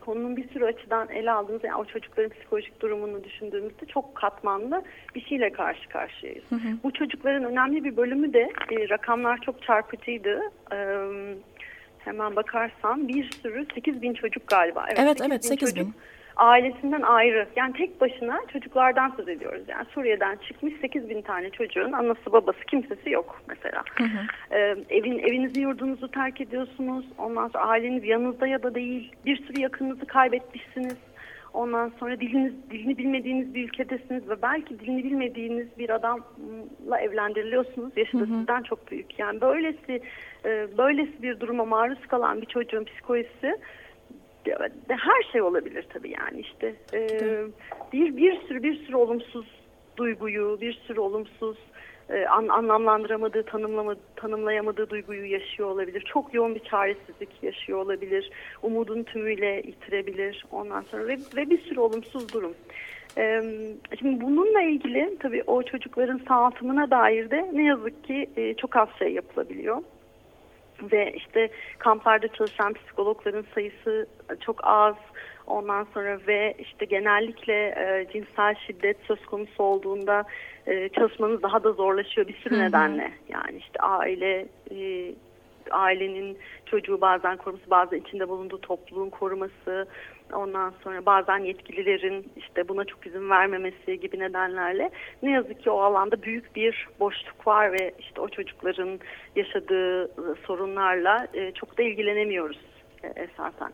konunun 0.01 0.37
bir 0.37 0.49
sürü 0.49 0.65
açıdan 0.65 1.09
ele 1.09 1.31
aldığımız 1.31 1.65
yani 1.65 1.77
o 1.77 1.85
çocukların 1.85 2.31
psikolojik 2.31 2.81
durumunu 2.81 3.25
düşündüğümüzde 3.25 3.87
çok 3.87 4.15
katmanlı 4.15 4.83
bir 5.15 5.21
şeyle 5.21 5.53
karşı 5.53 5.89
karşıyayız. 5.89 6.45
Hı 6.49 6.55
hı. 6.55 6.69
Bu 6.85 6.93
çocukların 6.93 7.45
önemli 7.45 7.85
bir 7.85 7.97
bölümü 7.97 8.33
de 8.33 8.51
rakamlar 8.91 9.39
çok 9.41 9.63
çarpıcıydı. 9.63 10.41
Hemen 11.99 12.37
bakarsam 12.37 13.09
bir 13.09 13.31
sürü 13.43 13.67
8 13.75 14.03
bin 14.03 14.15
çocuk 14.15 14.49
galiba. 14.49 14.87
Evet 14.89 14.99
evet 14.99 15.19
8 15.19 15.31
evet, 15.31 15.45
8 15.45 15.77
bin. 15.77 15.95
Ailesinden 16.43 17.03
ayrı 17.03 17.49
yani 17.57 17.73
tek 17.73 18.01
başına 18.01 18.41
çocuklardan 18.53 19.13
söz 19.17 19.29
ediyoruz. 19.29 19.63
Yani 19.69 19.85
Suriye'den 19.95 20.37
çıkmış 20.37 20.75
8 20.81 21.09
bin 21.09 21.23
tane 21.23 21.51
çocuğun 21.51 21.93
anası 21.93 22.33
babası 22.33 22.65
kimsesi 22.71 23.11
yok 23.11 23.43
mesela. 23.49 23.85
Hı 23.99 24.05
hı. 24.05 24.19
Ee, 24.51 24.77
evin 24.91 25.19
Evinizi 25.19 25.61
yurdunuzu 25.61 26.11
terk 26.11 26.41
ediyorsunuz. 26.41 27.05
Ondan 27.19 27.49
sonra 27.49 27.65
aileniz 27.65 28.05
yanınızda 28.05 28.47
ya 28.47 28.63
da 28.63 28.75
değil. 28.75 29.13
Bir 29.27 29.37
sürü 29.47 29.61
yakınınızı 29.61 30.07
kaybetmişsiniz. 30.07 30.97
Ondan 31.55 31.93
sonra 32.01 32.21
diliniz, 32.21 32.53
dilini 32.71 32.99
bilmediğiniz 32.99 33.55
bir 33.55 33.65
ülkedesiniz 33.65 34.29
ve 34.29 34.43
belki 34.43 34.81
dilini 34.81 35.05
bilmediğiniz 35.05 35.79
bir 35.79 35.91
adamla 35.91 37.01
evlendiriliyorsunuz. 37.01 37.97
Yaşı 37.97 38.21
da 38.21 38.27
sizden 38.27 38.63
çok 38.63 38.91
büyük. 38.91 39.19
Yani 39.19 39.41
böylesi 39.41 40.03
e, 40.45 40.67
böylesi 40.79 41.23
bir 41.23 41.41
duruma 41.41 41.65
maruz 41.65 42.07
kalan 42.07 42.41
bir 42.41 42.47
çocuğun 42.47 42.85
psikolojisi 42.85 43.57
her 44.89 45.33
şey 45.33 45.43
olabilir 45.43 45.87
tabii 45.93 46.11
yani 46.11 46.41
işte 46.41 46.75
e, 46.95 47.09
bir 47.93 48.17
bir 48.17 48.41
sürü 48.41 48.63
bir 48.63 48.87
sürü 48.87 48.97
olumsuz 48.97 49.47
duyguyu, 49.97 50.59
bir 50.61 50.73
sürü 50.73 51.01
olumsuz 51.01 51.57
e, 52.11 52.27
an, 52.27 52.49
anlamlandıramadığı, 52.49 53.43
tanımlamadığı, 53.43 54.01
tanımlayamadığı 54.17 54.91
duyguyu 54.91 55.33
yaşıyor 55.33 55.69
olabilir. 55.69 56.05
Çok 56.13 56.35
yoğun 56.35 56.55
bir 56.55 56.61
çaresizlik 56.61 57.43
yaşıyor 57.43 57.79
olabilir. 57.79 58.31
Umudun 58.63 59.03
tümüyle 59.03 59.63
yitirebilir 59.67 60.45
ondan 60.53 60.83
sonra 60.83 61.09
ve, 61.09 61.17
ve 61.37 61.51
bir 61.51 61.61
sürü 61.61 61.81
olumsuz 61.81 62.33
durum. 62.33 62.55
E, 63.19 63.43
şimdi 63.99 64.21
bununla 64.21 64.63
ilgili 64.63 65.19
tabii 65.21 65.43
o 65.47 65.63
çocukların 65.63 66.21
sağaltımına 66.29 66.91
dair 66.91 67.31
de 67.31 67.51
ne 67.53 67.65
yazık 67.65 68.05
ki 68.05 68.31
e, 68.37 68.55
çok 68.55 68.77
az 68.77 68.89
şey 68.99 69.13
yapılabiliyor 69.13 69.83
ve 70.83 71.13
işte 71.13 71.51
kamplarda 71.79 72.29
çalışan 72.29 72.73
psikologların 72.73 73.47
sayısı 73.55 74.07
çok 74.41 74.61
az. 74.63 74.95
Ondan 75.47 75.87
sonra 75.95 76.19
ve 76.27 76.55
işte 76.59 76.85
genellikle 76.85 77.55
e, 77.55 78.07
cinsel 78.13 78.55
şiddet 78.67 78.97
söz 79.09 79.27
konusu 79.27 79.63
olduğunda 79.63 80.25
e, 80.67 80.89
çalışmanız 80.89 81.43
daha 81.43 81.65
da 81.65 81.73
zorlaşıyor 81.73 82.29
bir 82.29 82.37
sürü 82.37 82.55
Hı-hı. 82.55 82.65
nedenle. 82.65 83.13
Yani 83.29 83.59
işte 83.59 83.79
aile 83.81 84.47
e, 84.71 85.15
ailenin 85.73 86.39
çocuğu 86.67 87.01
bazen 87.01 87.37
koruması, 87.37 87.71
bazen 87.71 87.97
içinde 87.97 88.29
bulunduğu 88.29 88.61
topluluğun 88.61 89.11
koruması, 89.11 89.87
ondan 90.33 90.73
sonra 90.85 91.07
bazen 91.07 91.39
yetkililerin 91.39 92.33
işte 92.37 92.69
buna 92.69 92.85
çok 92.85 93.07
izin 93.07 93.31
vermemesi 93.31 94.01
gibi 94.01 94.19
nedenlerle 94.19 94.91
ne 95.23 95.31
yazık 95.31 95.63
ki 95.63 95.71
o 95.71 95.81
alanda 95.81 96.23
büyük 96.23 96.57
bir 96.57 96.89
boşluk 97.01 97.47
var 97.47 97.73
ve 97.73 97.95
işte 97.99 98.21
o 98.21 98.29
çocukların 98.29 99.01
yaşadığı 99.37 100.11
sorunlarla 100.47 101.27
e, 101.35 101.53
çok 101.53 101.79
da 101.79 101.83
ilgilenemiyoruz 101.83 102.61
e, 103.03 103.07
esasen. 103.07 103.73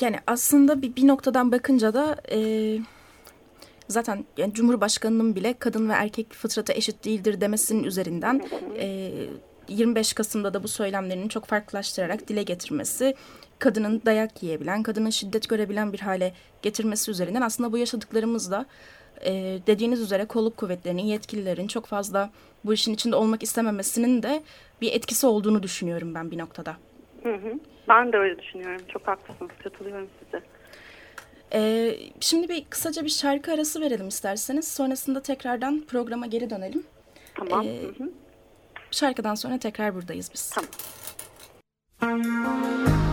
Yani 0.00 0.16
aslında 0.26 0.82
bir, 0.82 0.96
bir 0.96 1.06
noktadan 1.08 1.52
bakınca 1.52 1.94
da 1.94 2.16
e, 2.32 2.38
zaten 3.88 4.24
yani 4.36 4.54
Cumhurbaşkanının 4.54 5.36
bile 5.36 5.54
kadın 5.58 5.88
ve 5.88 5.92
erkek 5.92 6.32
fıtratı 6.32 6.72
eşit 6.72 7.04
değildir 7.04 7.40
demesinin 7.40 7.84
üzerinden 7.84 8.42
e, 8.78 9.10
25 9.68 10.12
Kasım'da 10.12 10.54
da 10.54 10.62
bu 10.62 10.68
söylemlerini 10.68 11.28
çok 11.28 11.44
farklılaştırarak 11.44 12.28
dile 12.28 12.42
getirmesi, 12.42 13.14
kadının 13.58 14.02
dayak 14.06 14.42
yiyebilen, 14.42 14.82
kadının 14.82 15.10
şiddet 15.10 15.48
görebilen 15.48 15.92
bir 15.92 16.00
hale 16.00 16.32
getirmesi 16.62 17.10
üzerinden 17.10 17.42
aslında 17.42 17.72
bu 17.72 17.78
yaşadıklarımızda 17.78 18.66
e, 19.24 19.32
dediğiniz 19.66 20.00
üzere 20.00 20.24
kolluk 20.24 20.56
kuvvetlerinin, 20.56 21.02
yetkililerin 21.02 21.66
çok 21.66 21.86
fazla 21.86 22.30
bu 22.64 22.72
işin 22.72 22.94
içinde 22.94 23.16
olmak 23.16 23.42
istememesinin 23.42 24.22
de 24.22 24.42
bir 24.80 24.92
etkisi 24.92 25.26
olduğunu 25.26 25.62
düşünüyorum 25.62 26.14
ben 26.14 26.30
bir 26.30 26.38
noktada. 26.38 26.76
Hı 27.22 27.34
hı. 27.34 27.52
Ben 27.88 28.12
de 28.12 28.16
öyle 28.16 28.38
düşünüyorum. 28.38 28.80
Çok 28.88 29.08
haklısınız. 29.08 29.50
Katılıyorum 29.62 30.08
size. 30.24 30.42
Ee, 31.52 31.96
şimdi 32.20 32.48
bir 32.48 32.64
kısaca 32.64 33.04
bir 33.04 33.10
şarkı 33.10 33.52
arası 33.52 33.80
verelim 33.80 34.08
isterseniz. 34.08 34.68
Sonrasında 34.68 35.22
tekrardan 35.22 35.84
programa 35.88 36.26
geri 36.26 36.50
dönelim. 36.50 36.84
Tamam. 37.34 37.66
Ee, 37.66 37.82
hı 37.82 38.04
hı. 38.04 38.10
Şarkıdan 38.90 39.34
sonra 39.34 39.58
tekrar 39.58 39.94
buradayız 39.94 40.30
biz. 40.34 40.50
Tamam. 42.00 43.05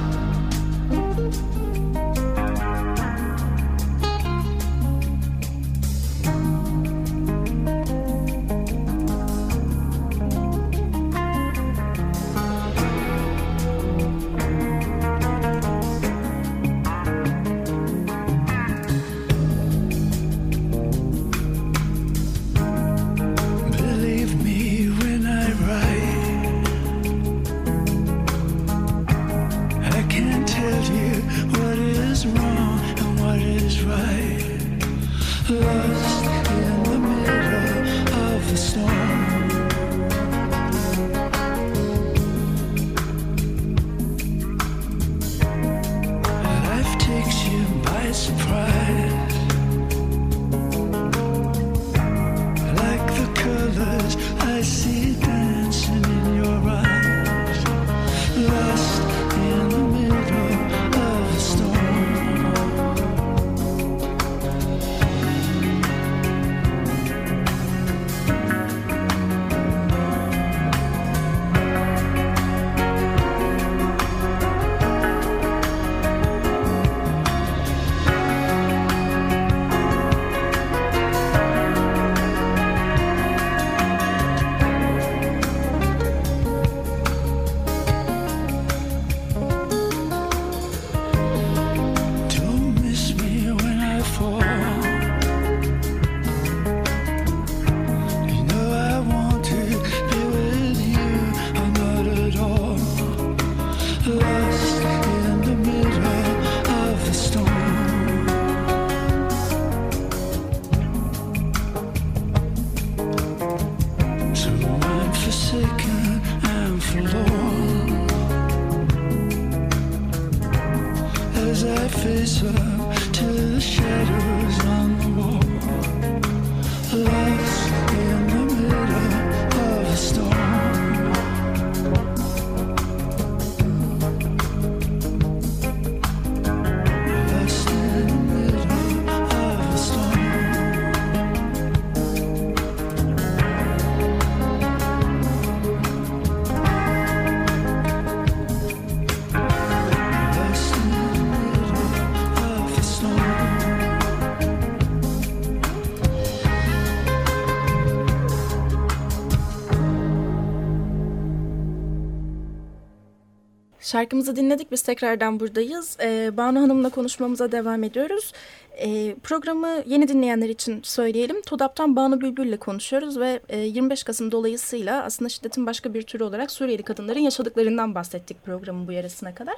Şarkımızı 163.93 164.35
dinledik 164.35 164.71
biz 164.71 164.81
tekrardan 164.81 165.39
buradayız. 165.39 165.97
Ee, 166.01 166.37
Banu 166.37 166.61
Hanım'la 166.61 166.89
konuşmamıza 166.89 167.51
devam 167.51 167.83
ediyoruz. 167.83 168.33
Ee, 168.77 169.15
programı 169.23 169.83
yeni 169.85 170.07
dinleyenler 170.07 170.49
için 170.49 170.79
söyleyelim. 170.83 171.41
TODAP'tan 171.41 171.95
Banu 171.95 172.21
Bülbül'le 172.21 172.57
konuşuyoruz 172.57 173.19
ve 173.19 173.39
e, 173.49 173.57
25 173.57 174.03
Kasım 174.03 174.31
dolayısıyla 174.31 175.03
aslında 175.03 175.29
şiddetin 175.29 175.65
başka 175.65 175.93
bir 175.93 176.01
türü 176.01 176.23
olarak 176.23 176.51
Suriyeli 176.51 176.83
kadınların 176.83 177.19
yaşadıklarından 177.19 177.95
bahsettik 177.95 178.45
programın 178.45 178.87
bu 178.87 178.91
yarısına 178.91 179.35
kadar. 179.35 179.55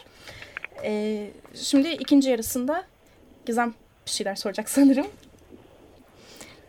Ee, 0.83 1.29
şimdi 1.53 1.89
ikinci 1.89 2.29
yarısında 2.29 2.83
Gizem 3.45 3.73
bir 4.05 4.11
şeyler 4.11 4.35
soracak 4.35 4.69
sanırım. 4.69 5.07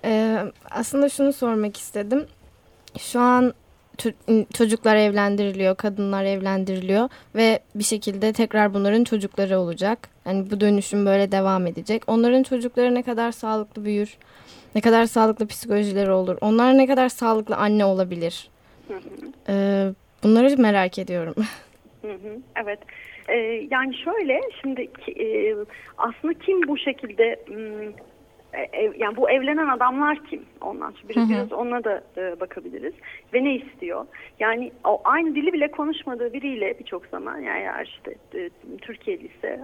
Ee, 0.05 0.39
aslında 0.71 1.09
şunu 1.09 1.33
sormak 1.33 1.77
istedim. 1.77 2.27
Şu 2.99 3.21
an 3.21 3.55
çocuklar 4.55 4.97
evlendiriliyor, 4.97 5.77
kadınlar 5.77 6.25
evlendiriliyor 6.25 7.09
ve 7.35 7.59
bir 7.75 7.85
şekilde 7.85 8.33
tekrar 8.33 8.75
bunların 8.75 9.05
çocukları 9.05 9.59
olacak. 9.59 10.09
Yani 10.27 10.51
bu 10.51 10.61
dönüşüm 10.61 11.07
böyle 11.07 11.33
devam 11.33 11.67
edecek. 11.67 12.03
Onların 12.07 12.43
çocukları 12.43 12.95
ne 12.95 13.03
kadar 13.03 13.33
sağlıklı 13.33 13.85
büyür, 13.85 14.17
ne 14.75 14.81
kadar 14.81 15.07
sağlıklı 15.07 15.47
psikolojileri 15.47 16.11
olur, 16.11 16.37
onlar 16.41 16.79
ne 16.79 16.87
kadar 16.87 17.09
sağlıklı 17.09 17.57
anne 17.57 17.85
olabilir. 17.85 18.51
Ee, 19.49 19.87
bunları 20.23 20.59
merak 20.59 20.99
ediyorum. 20.99 21.35
evet. 22.63 22.79
Ee, 23.29 23.67
yani 23.71 23.97
şöyle 23.97 24.41
şimdi 24.63 24.89
e, 25.21 25.55
aslında 25.99 26.35
kim 26.35 26.69
bu 26.69 26.79
şekilde 26.79 27.41
ev, 28.53 28.93
yani 28.99 29.17
bu 29.17 29.31
evlenen 29.31 29.69
adamlar 29.69 30.25
kim? 30.25 30.45
Ondan 30.61 30.91
sonra 30.91 31.09
biraz, 31.09 31.31
biraz 31.31 31.53
ona 31.53 31.85
da 31.85 32.03
e, 32.17 32.41
bakabiliriz. 32.41 32.95
Ve 33.35 33.45
ne 33.45 33.55
istiyor? 33.55 34.07
Yani 34.39 34.73
o 34.85 35.01
aynı 35.05 35.35
dili 35.35 35.53
bile 35.53 35.71
konuşmadığı 35.71 36.33
biriyle 36.33 36.79
birçok 36.79 37.07
zaman 37.07 37.39
yani 37.39 37.59
eğer 37.59 37.87
işte 37.87 38.15
e, 38.35 38.51
Türkiye'li 38.81 39.27
ise 39.27 39.61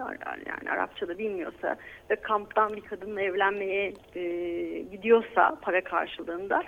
yani 0.47 0.71
Arapça 0.71 1.07
da 1.07 1.17
bilmiyorsa 1.17 1.75
ve 2.09 2.15
kamptan 2.15 2.75
bir 2.75 2.81
kadınla 2.81 3.21
evlenmeye 3.21 3.93
e, 4.15 4.23
gidiyorsa 4.91 5.57
para 5.61 5.83
karşılığında 5.83 6.63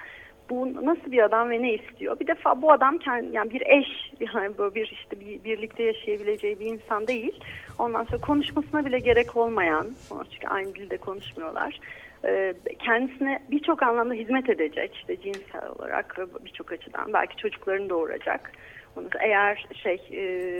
bu 0.49 0.85
nasıl 0.85 1.11
bir 1.11 1.23
adam 1.23 1.49
ve 1.49 1.61
ne 1.61 1.73
istiyor? 1.73 2.19
Bir 2.19 2.27
defa 2.27 2.61
bu 2.61 2.71
adam 2.71 2.97
kendi 2.97 3.35
yani 3.35 3.51
bir 3.51 3.61
eş 3.61 4.13
yani 4.35 4.57
böyle 4.57 4.75
bir 4.75 4.87
işte 4.87 5.19
bir, 5.19 5.43
birlikte 5.43 5.83
yaşayabileceği 5.83 6.59
bir 6.59 6.65
insan 6.65 7.07
değil. 7.07 7.39
Ondan 7.79 8.03
sonra 8.03 8.21
konuşmasına 8.21 8.85
bile 8.85 8.99
gerek 8.99 9.37
olmayan, 9.37 9.87
çünkü 10.31 10.47
aynı 10.47 10.75
dilde 10.75 10.97
konuşmuyorlar. 10.97 11.79
E, 12.25 12.53
kendisine 12.79 13.39
birçok 13.51 13.83
anlamda 13.83 14.13
hizmet 14.13 14.49
edecek 14.49 14.95
işte 14.95 15.21
cinsel 15.21 15.69
olarak 15.79 16.17
birçok 16.45 16.71
açıdan 16.71 17.13
belki 17.13 17.37
çocuklarını 17.37 17.89
doğuracak. 17.89 18.51
Eğer 19.19 19.65
şey 19.83 20.01
e, 20.11 20.59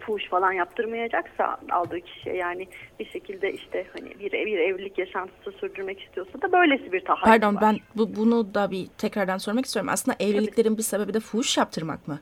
fuhuş 0.00 0.28
falan 0.28 0.52
yaptırmayacaksa 0.52 1.56
aldığı 1.70 2.00
kişiye 2.00 2.36
yani 2.36 2.68
bir 3.00 3.06
şekilde 3.06 3.52
işte 3.52 3.86
hani 3.98 4.10
bir, 4.20 4.32
bir 4.32 4.58
evlilik 4.58 4.98
yaşantısı 4.98 5.52
sürdürmek 5.52 6.02
istiyorsa 6.02 6.42
da 6.42 6.52
böylesi 6.52 6.92
bir 6.92 7.00
tahayyül 7.00 7.40
Pardon 7.40 7.54
var. 7.56 7.62
ben 7.62 7.78
bu, 7.96 8.16
bunu 8.16 8.54
da 8.54 8.70
bir 8.70 8.86
tekrardan 8.98 9.38
sormak 9.38 9.64
istiyorum. 9.64 9.90
Aslında 9.92 10.16
evliliklerin 10.20 10.68
tabii. 10.68 10.78
bir 10.78 10.82
sebebi 10.82 11.14
de 11.14 11.20
fuhuş 11.20 11.58
yaptırmak 11.58 12.08
mı? 12.08 12.18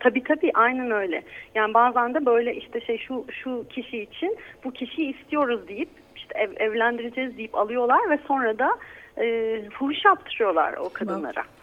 Tabii 0.00 0.24
tabii 0.24 0.50
aynen 0.54 0.90
öyle. 0.90 1.22
Yani 1.54 1.74
bazen 1.74 2.14
de 2.14 2.26
böyle 2.26 2.54
işte 2.54 2.80
şey 2.80 2.98
şu 2.98 3.24
şu 3.42 3.66
kişi 3.68 3.98
için 3.98 4.36
bu 4.64 4.70
kişiyi 4.70 5.16
istiyoruz 5.18 5.68
deyip 5.68 5.88
işte 6.16 6.38
ev, 6.38 6.50
evlendireceğiz 6.56 7.38
deyip 7.38 7.54
alıyorlar 7.54 8.10
ve 8.10 8.18
sonra 8.28 8.58
da 8.58 8.70
e, 9.18 9.62
fuhuş 9.70 10.04
yaptırıyorlar 10.04 10.72
o 10.72 10.92
kadınlara. 10.92 11.40
E, 11.40 11.58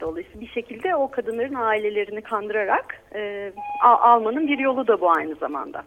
dolayısıyla 0.00 0.40
bir 0.40 0.48
şekilde 0.48 0.96
o 0.96 1.10
kadınların 1.10 1.54
ailelerini 1.54 2.22
kandırarak 2.22 3.00
e, 3.14 3.52
al, 3.82 3.96
almanın 4.00 4.48
bir 4.48 4.58
yolu 4.58 4.86
da 4.86 5.00
bu 5.00 5.10
aynı 5.10 5.34
zamanda. 5.34 5.84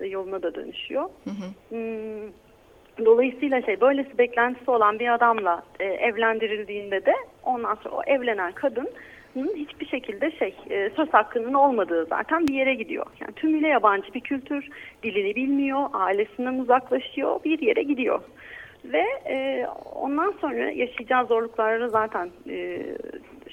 Yoluna 0.00 0.42
da 0.42 0.54
dönüşüyor. 0.54 1.02
Hı 1.24 1.30
hı. 1.30 1.76
Dolayısıyla 3.04 3.62
şey 3.62 3.80
böylesi 3.80 4.18
beklentisi 4.18 4.70
olan 4.70 4.98
bir 4.98 5.14
adamla 5.14 5.62
e, 5.80 5.84
evlendirildiğinde 5.84 7.06
de 7.06 7.14
ondan 7.42 7.74
sonra 7.74 7.94
o 7.94 8.02
evlenen 8.06 8.52
kadın 8.52 8.88
hiçbir 9.36 9.86
şekilde 9.86 10.30
şey 10.30 10.54
e, 10.70 10.90
söz 10.96 11.08
hakkının 11.08 11.54
olmadığı 11.54 12.06
zaten 12.06 12.48
bir 12.48 12.54
yere 12.54 12.74
gidiyor. 12.74 13.06
Yani 13.20 13.32
tümüyle 13.32 13.68
yabancı 13.68 14.14
bir 14.14 14.20
kültür, 14.20 14.68
dilini 15.02 15.36
bilmiyor, 15.36 15.88
ailesinden 15.92 16.54
uzaklaşıyor, 16.54 17.44
bir 17.44 17.58
yere 17.58 17.82
gidiyor. 17.82 18.20
Ve 18.84 19.04
e, 19.26 19.66
ondan 19.94 20.34
sonra 20.40 20.70
yaşayacağı 20.70 21.26
zorlukları 21.26 21.90
zaten 21.90 22.30
e, 22.48 22.82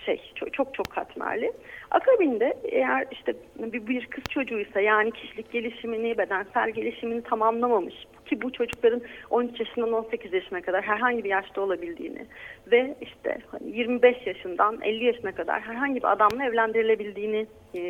şey 0.05 0.21
çok 0.35 0.53
çok, 0.53 0.73
çok 0.73 0.89
katmerli. 0.89 1.51
Akabinde 1.91 2.57
eğer 2.63 3.05
işte 3.11 3.33
bir, 3.59 3.87
bir 3.87 4.05
kız 4.05 4.23
çocuğuysa 4.29 4.79
yani 4.81 5.11
kişilik 5.11 5.51
gelişimini, 5.51 6.17
bedensel 6.17 6.69
gelişimini 6.69 7.21
tamamlamamış 7.21 7.95
ki 8.29 8.41
bu 8.41 8.51
çocukların 8.51 9.01
13 9.29 9.59
yaşından 9.59 9.93
18 9.93 10.33
yaşına 10.33 10.61
kadar 10.61 10.81
herhangi 10.81 11.23
bir 11.23 11.29
yaşta 11.29 11.61
olabildiğini 11.61 12.25
ve 12.71 12.95
işte 13.01 13.37
hani 13.51 13.77
25 13.77 14.27
yaşından 14.27 14.81
50 14.81 15.03
yaşına 15.05 15.31
kadar 15.31 15.61
herhangi 15.61 15.95
bir 15.95 16.11
adamla 16.11 16.45
evlendirilebildiğini 16.45 17.47
e, 17.75 17.83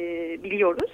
biliyoruz. 0.44 0.92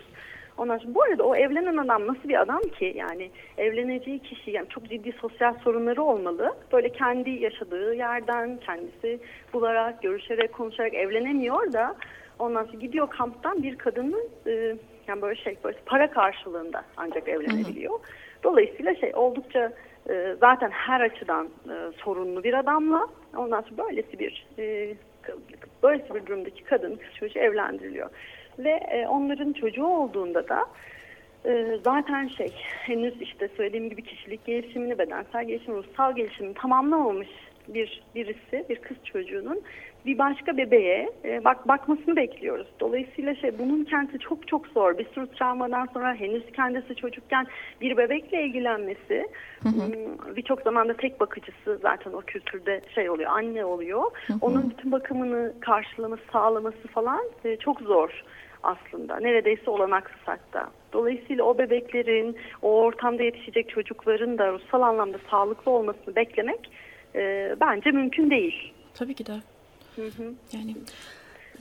Ondan 0.57 0.77
sonra 0.77 0.95
bu 0.95 1.03
arada 1.03 1.23
o 1.23 1.35
evlenen 1.35 1.77
adam 1.77 2.07
nasıl 2.07 2.29
bir 2.29 2.41
adam 2.41 2.61
ki 2.61 2.93
yani 2.95 3.31
evleneceği 3.57 4.19
kişi 4.19 4.51
yani 4.51 4.69
çok 4.69 4.89
ciddi 4.89 5.11
sosyal 5.11 5.53
sorunları 5.53 6.03
olmalı. 6.03 6.55
Böyle 6.71 6.89
kendi 6.89 7.29
yaşadığı 7.29 7.95
yerden 7.95 8.57
kendisi 8.57 9.19
bularak, 9.53 10.01
görüşerek, 10.01 10.53
konuşarak 10.53 10.93
evlenemiyor 10.93 11.73
da 11.73 11.95
ondan 12.39 12.63
sonra 12.63 12.77
gidiyor 12.77 13.09
kamptan 13.09 13.63
bir 13.63 13.77
kadının 13.77 14.29
e, 14.47 14.75
yani 15.07 15.21
böyle 15.21 15.35
şey 15.35 15.57
böyle 15.63 15.77
para 15.85 16.11
karşılığında 16.11 16.83
ancak 16.97 17.27
evlenebiliyor. 17.27 17.99
Dolayısıyla 18.43 18.95
şey 18.95 19.11
oldukça 19.15 19.71
e, 20.09 20.35
zaten 20.39 20.69
her 20.69 21.01
açıdan 21.01 21.45
e, 21.45 21.75
sorunlu 21.97 22.43
bir 22.43 22.53
adamla 22.53 23.07
ondan 23.37 23.61
sonra 23.61 23.87
böylesi 23.87 24.19
bir 24.19 24.47
e, 24.59 24.95
böylesi 25.83 26.15
bir 26.15 26.25
durumdaki 26.25 26.63
kadın 26.63 26.99
çocuğu 27.19 27.39
evlendiriliyor. 27.39 28.09
Ve 28.59 28.69
e, 28.71 29.07
onların 29.07 29.53
çocuğu 29.53 29.87
olduğunda 29.87 30.49
da 30.49 30.65
e, 31.45 31.77
zaten 31.83 32.27
şey 32.27 32.53
henüz 32.59 33.21
işte 33.21 33.49
söylediğim 33.57 33.89
gibi 33.89 34.01
kişilik 34.01 34.45
gelişimini, 34.45 34.97
bedensel 34.97 35.45
gelişimini, 35.47 35.83
ruhsal 35.83 36.15
gelişimini 36.15 36.53
tamamlamamış 36.53 37.29
bir 37.67 38.03
birisi, 38.15 38.65
bir 38.69 38.75
kız 38.75 38.97
çocuğunun 39.03 39.61
bir 40.05 40.17
başka 40.17 40.57
bebeğe 40.57 41.09
e, 41.25 41.43
bak 41.43 41.67
bakmasını 41.67 42.15
bekliyoruz. 42.15 42.67
Dolayısıyla 42.79 43.35
şey 43.35 43.59
bunun 43.59 43.83
kendisi 43.83 44.19
çok 44.19 44.47
çok 44.47 44.67
zor. 44.67 44.97
Bir 44.97 45.05
sürü 45.13 45.27
travmadan 45.27 45.87
sonra 45.93 46.13
henüz 46.13 46.43
kendisi 46.55 46.95
çocukken 46.95 47.47
bir 47.81 47.97
bebekle 47.97 48.43
ilgilenmesi 48.43 49.27
hmm, 49.61 50.35
birçok 50.35 50.61
zamanda 50.61 50.93
tek 50.93 51.19
bakıcısı 51.19 51.79
zaten 51.81 52.13
o 52.13 52.21
kültürde 52.21 52.81
şey 52.95 53.09
oluyor 53.09 53.31
anne 53.31 53.65
oluyor. 53.65 54.03
Hı 54.27 54.33
hı. 54.33 54.37
Onun 54.41 54.69
bütün 54.69 54.91
bakımını 54.91 55.53
karşılaması 55.59 56.23
sağlaması 56.31 56.87
falan 56.87 57.21
e, 57.45 57.57
çok 57.57 57.81
zor 57.81 58.23
aslında. 58.63 59.19
Neredeyse 59.19 59.71
olanaksız 59.71 60.21
hatta. 60.25 60.69
Dolayısıyla 60.93 61.43
o 61.43 61.57
bebeklerin, 61.57 62.37
o 62.61 62.81
ortamda 62.81 63.23
yetişecek 63.23 63.69
çocukların 63.69 64.37
da 64.37 64.51
ruhsal 64.51 64.81
anlamda 64.81 65.17
sağlıklı 65.31 65.71
olmasını 65.71 66.15
beklemek 66.15 66.71
e, 67.15 67.55
bence 67.61 67.91
mümkün 67.91 68.29
değil. 68.29 68.73
Tabii 68.93 69.13
ki 69.13 69.25
de. 69.25 69.54
Hı 69.95 70.01
hı. 70.01 70.33
Yani 70.53 70.75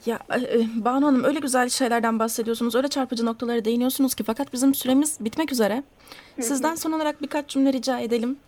ya 0.07 0.19
e, 0.31 0.39
e, 0.39 0.67
Banu 0.85 1.07
Hanım 1.07 1.25
öyle 1.25 1.39
güzel 1.39 1.69
şeylerden 1.69 2.19
bahsediyorsunuz. 2.19 2.75
Öyle 2.75 2.89
çarpıcı 2.89 3.27
noktalara 3.27 3.65
değiniyorsunuz 3.65 4.15
ki 4.15 4.25
fakat 4.25 4.53
bizim 4.53 4.75
süremiz 4.75 5.25
bitmek 5.25 5.53
üzere. 5.53 5.83
Sizden 6.41 6.75
son 6.75 6.93
olarak 6.93 7.23
birkaç 7.23 7.49
cümle 7.49 7.73
rica 7.73 8.01
edelim. 8.01 8.39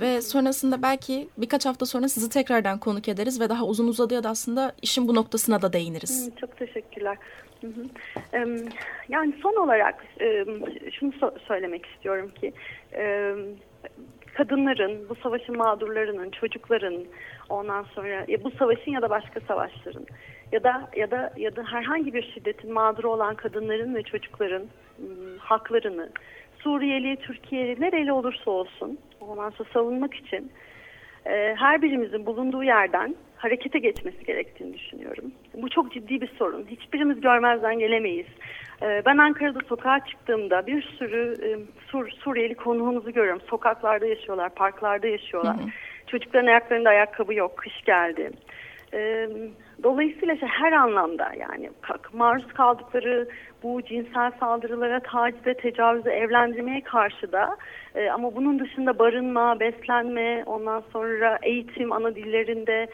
Ve 0.00 0.20
sonrasında 0.20 0.82
belki 0.82 1.28
birkaç 1.38 1.66
hafta 1.66 1.86
sonra 1.86 2.08
sizi 2.08 2.30
tekrardan 2.30 2.78
konuk 2.78 3.08
ederiz 3.08 3.40
ve 3.40 3.48
daha 3.48 3.64
uzun 3.64 3.88
uzadıya 3.88 4.24
da 4.24 4.28
aslında 4.28 4.72
işin 4.82 5.08
bu 5.08 5.14
noktasına 5.14 5.62
da 5.62 5.72
değiniriz. 5.72 6.30
Çok 6.40 6.56
teşekkürler. 6.56 7.18
Yani 9.08 9.34
son 9.42 9.56
olarak 9.56 10.06
şunu 10.92 11.12
söylemek 11.48 11.86
istiyorum 11.86 12.30
ki 12.40 12.52
kadınların, 14.38 15.08
bu 15.08 15.14
savaşın 15.14 15.56
mağdurlarının, 15.56 16.30
çocukların, 16.30 17.04
ondan 17.48 17.82
sonra 17.82 18.24
ya 18.28 18.44
bu 18.44 18.50
savaşın 18.50 18.90
ya 18.90 19.02
da 19.02 19.10
başka 19.10 19.40
savaşların 19.40 20.06
ya 20.52 20.64
da 20.64 20.90
ya 20.96 21.10
da 21.10 21.32
ya 21.36 21.56
da 21.56 21.62
herhangi 21.62 22.14
bir 22.14 22.32
şiddetin 22.34 22.72
mağduru 22.72 23.10
olan 23.10 23.34
kadınların 23.34 23.94
ve 23.94 24.02
çocukların 24.02 24.62
ım, 24.62 25.38
haklarını 25.38 26.10
Suriyeli, 26.58 27.16
Türkiye'li 27.16 27.80
nereli 27.80 28.12
olursa 28.12 28.50
olsun 28.50 28.98
ondan 29.20 29.50
sonra 29.50 29.68
savunmak 29.72 30.14
için 30.14 30.52
e, 31.26 31.54
her 31.58 31.82
birimizin 31.82 32.26
bulunduğu 32.26 32.64
yerden 32.64 33.14
harekete 33.36 33.78
geçmesi 33.78 34.24
gerektiğini 34.24 34.74
düşünüyorum. 34.74 35.32
Bu 35.54 35.68
çok 35.68 35.92
ciddi 35.92 36.20
bir 36.20 36.30
sorun. 36.38 36.66
Hiçbirimiz 36.70 37.20
görmezden 37.20 37.78
gelemeyiz. 37.78 38.26
E, 38.82 39.02
ben 39.06 39.18
Ankara'da 39.18 39.58
sokağa 39.68 40.04
çıktığımda 40.04 40.66
bir 40.66 40.82
sürü 40.82 41.34
e, 41.42 41.48
Sur, 41.90 42.08
Suriyeli 42.10 42.54
konuğumuzu 42.54 43.12
görüyorum. 43.12 43.42
Sokaklarda 43.50 44.06
yaşıyorlar, 44.06 44.54
parklarda 44.54 45.06
yaşıyorlar. 45.06 45.56
Hı 45.56 45.62
hı. 45.62 45.68
Çocukların 46.10 46.46
ayaklarında 46.46 46.88
ayakkabı 46.88 47.34
yok, 47.34 47.56
kış 47.56 47.82
geldi. 47.84 48.30
E, 48.94 49.28
dolayısıyla 49.82 50.34
işte 50.34 50.46
her 50.46 50.72
anlamda 50.72 51.32
yani 51.38 51.70
maruz 52.12 52.52
kaldıkları 52.52 53.28
bu 53.62 53.82
cinsel 53.82 54.30
saldırılara, 54.40 55.00
tacize, 55.00 55.54
tecavüze, 55.54 56.10
evlendirmeye 56.10 56.80
karşı 56.80 57.32
da 57.32 57.56
e, 57.94 58.10
ama 58.10 58.36
bunun 58.36 58.58
dışında 58.58 58.98
barınma, 58.98 59.60
beslenme, 59.60 60.42
ondan 60.46 60.82
sonra 60.92 61.38
eğitim 61.42 61.92
ana 61.92 62.14
dillerinde 62.14 62.86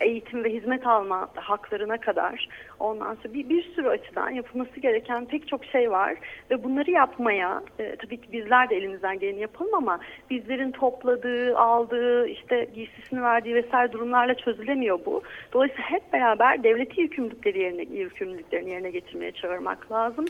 eğitim 0.00 0.44
ve 0.44 0.52
hizmet 0.52 0.86
alma 0.86 1.28
haklarına 1.34 1.98
kadar 1.98 2.48
ondan 2.80 3.14
sonra 3.14 3.34
bir, 3.34 3.48
bir 3.48 3.62
sürü 3.62 3.88
açıdan 3.88 4.30
yapılması 4.30 4.80
gereken 4.80 5.24
pek 5.24 5.48
çok 5.48 5.64
şey 5.64 5.90
var 5.90 6.14
ve 6.50 6.64
bunları 6.64 6.90
yapmaya 6.90 7.62
e, 7.78 7.96
tabii 7.96 8.20
ki 8.20 8.32
bizler 8.32 8.70
de 8.70 8.76
elimizden 8.76 9.18
geleni 9.18 9.40
yapalım 9.40 9.74
ama 9.74 10.00
bizlerin 10.30 10.72
topladığı, 10.72 11.58
aldığı, 11.58 12.26
işte 12.26 12.68
giysisini 12.74 13.22
verdiği 13.22 13.54
vesaire 13.54 13.92
durumlarla 13.92 14.34
çözülemiyor 14.34 14.98
bu. 15.06 15.22
Dolayısıyla 15.52 15.90
hep 15.90 16.12
beraber 16.12 16.62
devleti 16.62 17.00
yükümlülükleri 17.00 17.58
yerine 17.58 17.82
yükümlülüklerini 17.82 18.70
yerine 18.70 18.90
getirmeye 18.90 19.32
çağırmak 19.32 19.92
lazım 19.92 20.24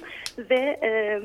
ve 0.51 0.79
e, 0.83 1.21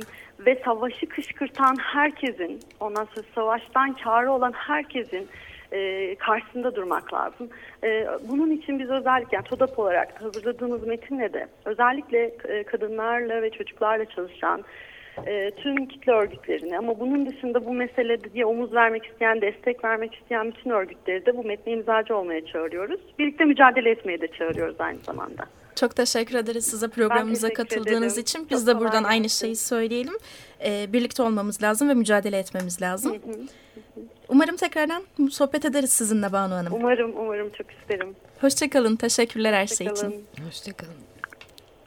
ve 0.45 0.61
savaşı 0.65 1.09
kışkırtan 1.09 1.75
herkesin, 1.79 2.59
ondan 2.79 3.05
sonra 3.05 3.25
savaştan 3.35 3.93
karı 3.93 4.31
olan 4.31 4.51
herkesin 4.51 5.27
e, 5.71 6.15
karşısında 6.15 6.75
durmak 6.75 7.13
lazım. 7.13 7.49
E, 7.83 8.07
bunun 8.29 8.51
için 8.51 8.79
biz 8.79 8.89
özellikle 8.89 9.35
yani 9.35 9.45
TODAP 9.45 9.79
olarak 9.79 10.21
hazırladığımız 10.21 10.87
metinle 10.87 11.33
de 11.33 11.47
özellikle 11.65 12.31
e, 12.47 12.63
kadınlarla 12.63 13.41
ve 13.41 13.49
çocuklarla 13.49 14.05
çalışan 14.05 14.63
e, 15.27 15.51
tüm 15.51 15.85
kitle 15.85 16.11
örgütlerini 16.11 16.77
ama 16.77 16.99
bunun 16.99 17.25
dışında 17.25 17.65
bu 17.65 17.73
meselede 17.73 18.33
diye 18.33 18.45
omuz 18.45 18.73
vermek 18.73 19.05
isteyen, 19.05 19.41
destek 19.41 19.83
vermek 19.83 20.15
isteyen 20.15 20.47
bütün 20.47 20.69
örgütleri 20.69 21.25
de 21.25 21.37
bu 21.37 21.43
metne 21.43 21.73
imzacı 21.73 22.17
olmaya 22.17 22.45
çağırıyoruz. 22.45 22.99
Birlikte 23.19 23.45
mücadele 23.45 23.89
etmeye 23.89 24.21
de 24.21 24.27
çağırıyoruz 24.27 24.81
aynı 24.81 24.99
zamanda. 24.99 25.45
Çok 25.75 25.95
teşekkür 25.95 26.35
ederiz 26.35 26.65
size 26.65 26.87
programımıza 26.87 27.53
katıldığınız 27.53 28.13
ederim. 28.13 28.21
için. 28.21 28.47
Biz 28.49 28.65
Çok 28.65 28.75
de 28.75 28.79
buradan 28.79 29.03
aynı 29.03 29.29
şeyi 29.29 29.55
söyleyelim. 29.55 30.13
Ee, 30.65 30.93
birlikte 30.93 31.23
olmamız 31.23 31.63
lazım 31.63 31.89
ve 31.89 31.93
mücadele 31.93 32.37
etmemiz 32.37 32.81
lazım. 32.81 33.11
Hı 33.13 33.15
hı. 33.15 33.45
Umarım 34.29 34.55
tekrardan 34.55 35.03
sohbet 35.31 35.65
ederiz 35.65 35.91
sizinle 35.91 36.31
Banu 36.31 36.53
Hanım. 36.53 36.73
Umarım, 36.73 37.13
umarım 37.17 37.49
çok 37.49 37.71
isterim. 37.71 38.15
Hoşçakalın. 38.41 38.95
Teşekkürler 38.95 39.53
her 39.53 39.63
Hoşça 39.63 39.75
şey 39.75 39.87
için. 39.87 40.25
Hoşçakalın. 40.45 40.93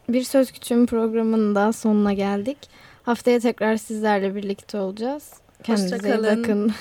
Bir 0.09 0.22
Söz 0.22 0.52
Küçüğün 0.52 0.87
programının 0.87 1.55
da 1.55 1.72
sonuna 1.72 2.12
geldik. 2.12 2.59
Haftaya 3.02 3.40
tekrar 3.40 3.76
sizlerle 3.76 4.35
birlikte 4.35 4.78
olacağız. 4.78 5.33
Kendinize 5.62 6.09
iyi 6.09 6.18
bakın. 6.18 6.72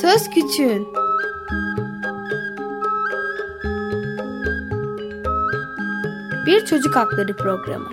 Söz 0.00 0.30
Küçüğün 0.30 0.88
Bir 6.46 6.64
Çocuk 6.64 6.96
Hakları 6.96 7.36
Programı 7.36 7.90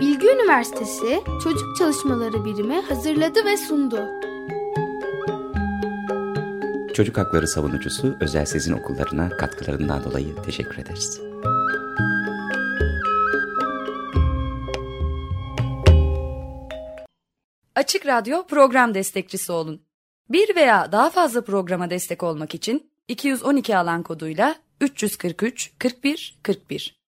Bilgi 0.00 0.26
Üniversitesi 0.26 1.22
Çocuk 1.44 1.76
Çalışmaları 1.78 2.44
Birimi 2.44 2.80
hazırladı 2.80 3.44
ve 3.44 3.56
sundu. 3.56 4.08
Çocuk 6.94 7.18
Hakları 7.18 7.48
Savunucusu 7.48 8.16
Özel 8.20 8.44
Sezin 8.44 8.72
Okullarına 8.72 9.28
katkılarından 9.28 10.04
dolayı 10.04 10.42
teşekkür 10.42 10.78
ederiz. 10.78 11.20
Açık 17.74 18.06
Radyo 18.06 18.46
program 18.46 18.94
destekçisi 18.94 19.52
olun. 19.52 19.82
Bir 20.30 20.56
veya 20.56 20.92
daha 20.92 21.10
fazla 21.10 21.44
programa 21.44 21.90
destek 21.90 22.22
olmak 22.22 22.54
için 22.54 22.90
212 23.08 23.76
alan 23.76 24.02
koduyla 24.02 24.63
343 24.88 25.74
41 25.78 26.38
41 26.42 27.03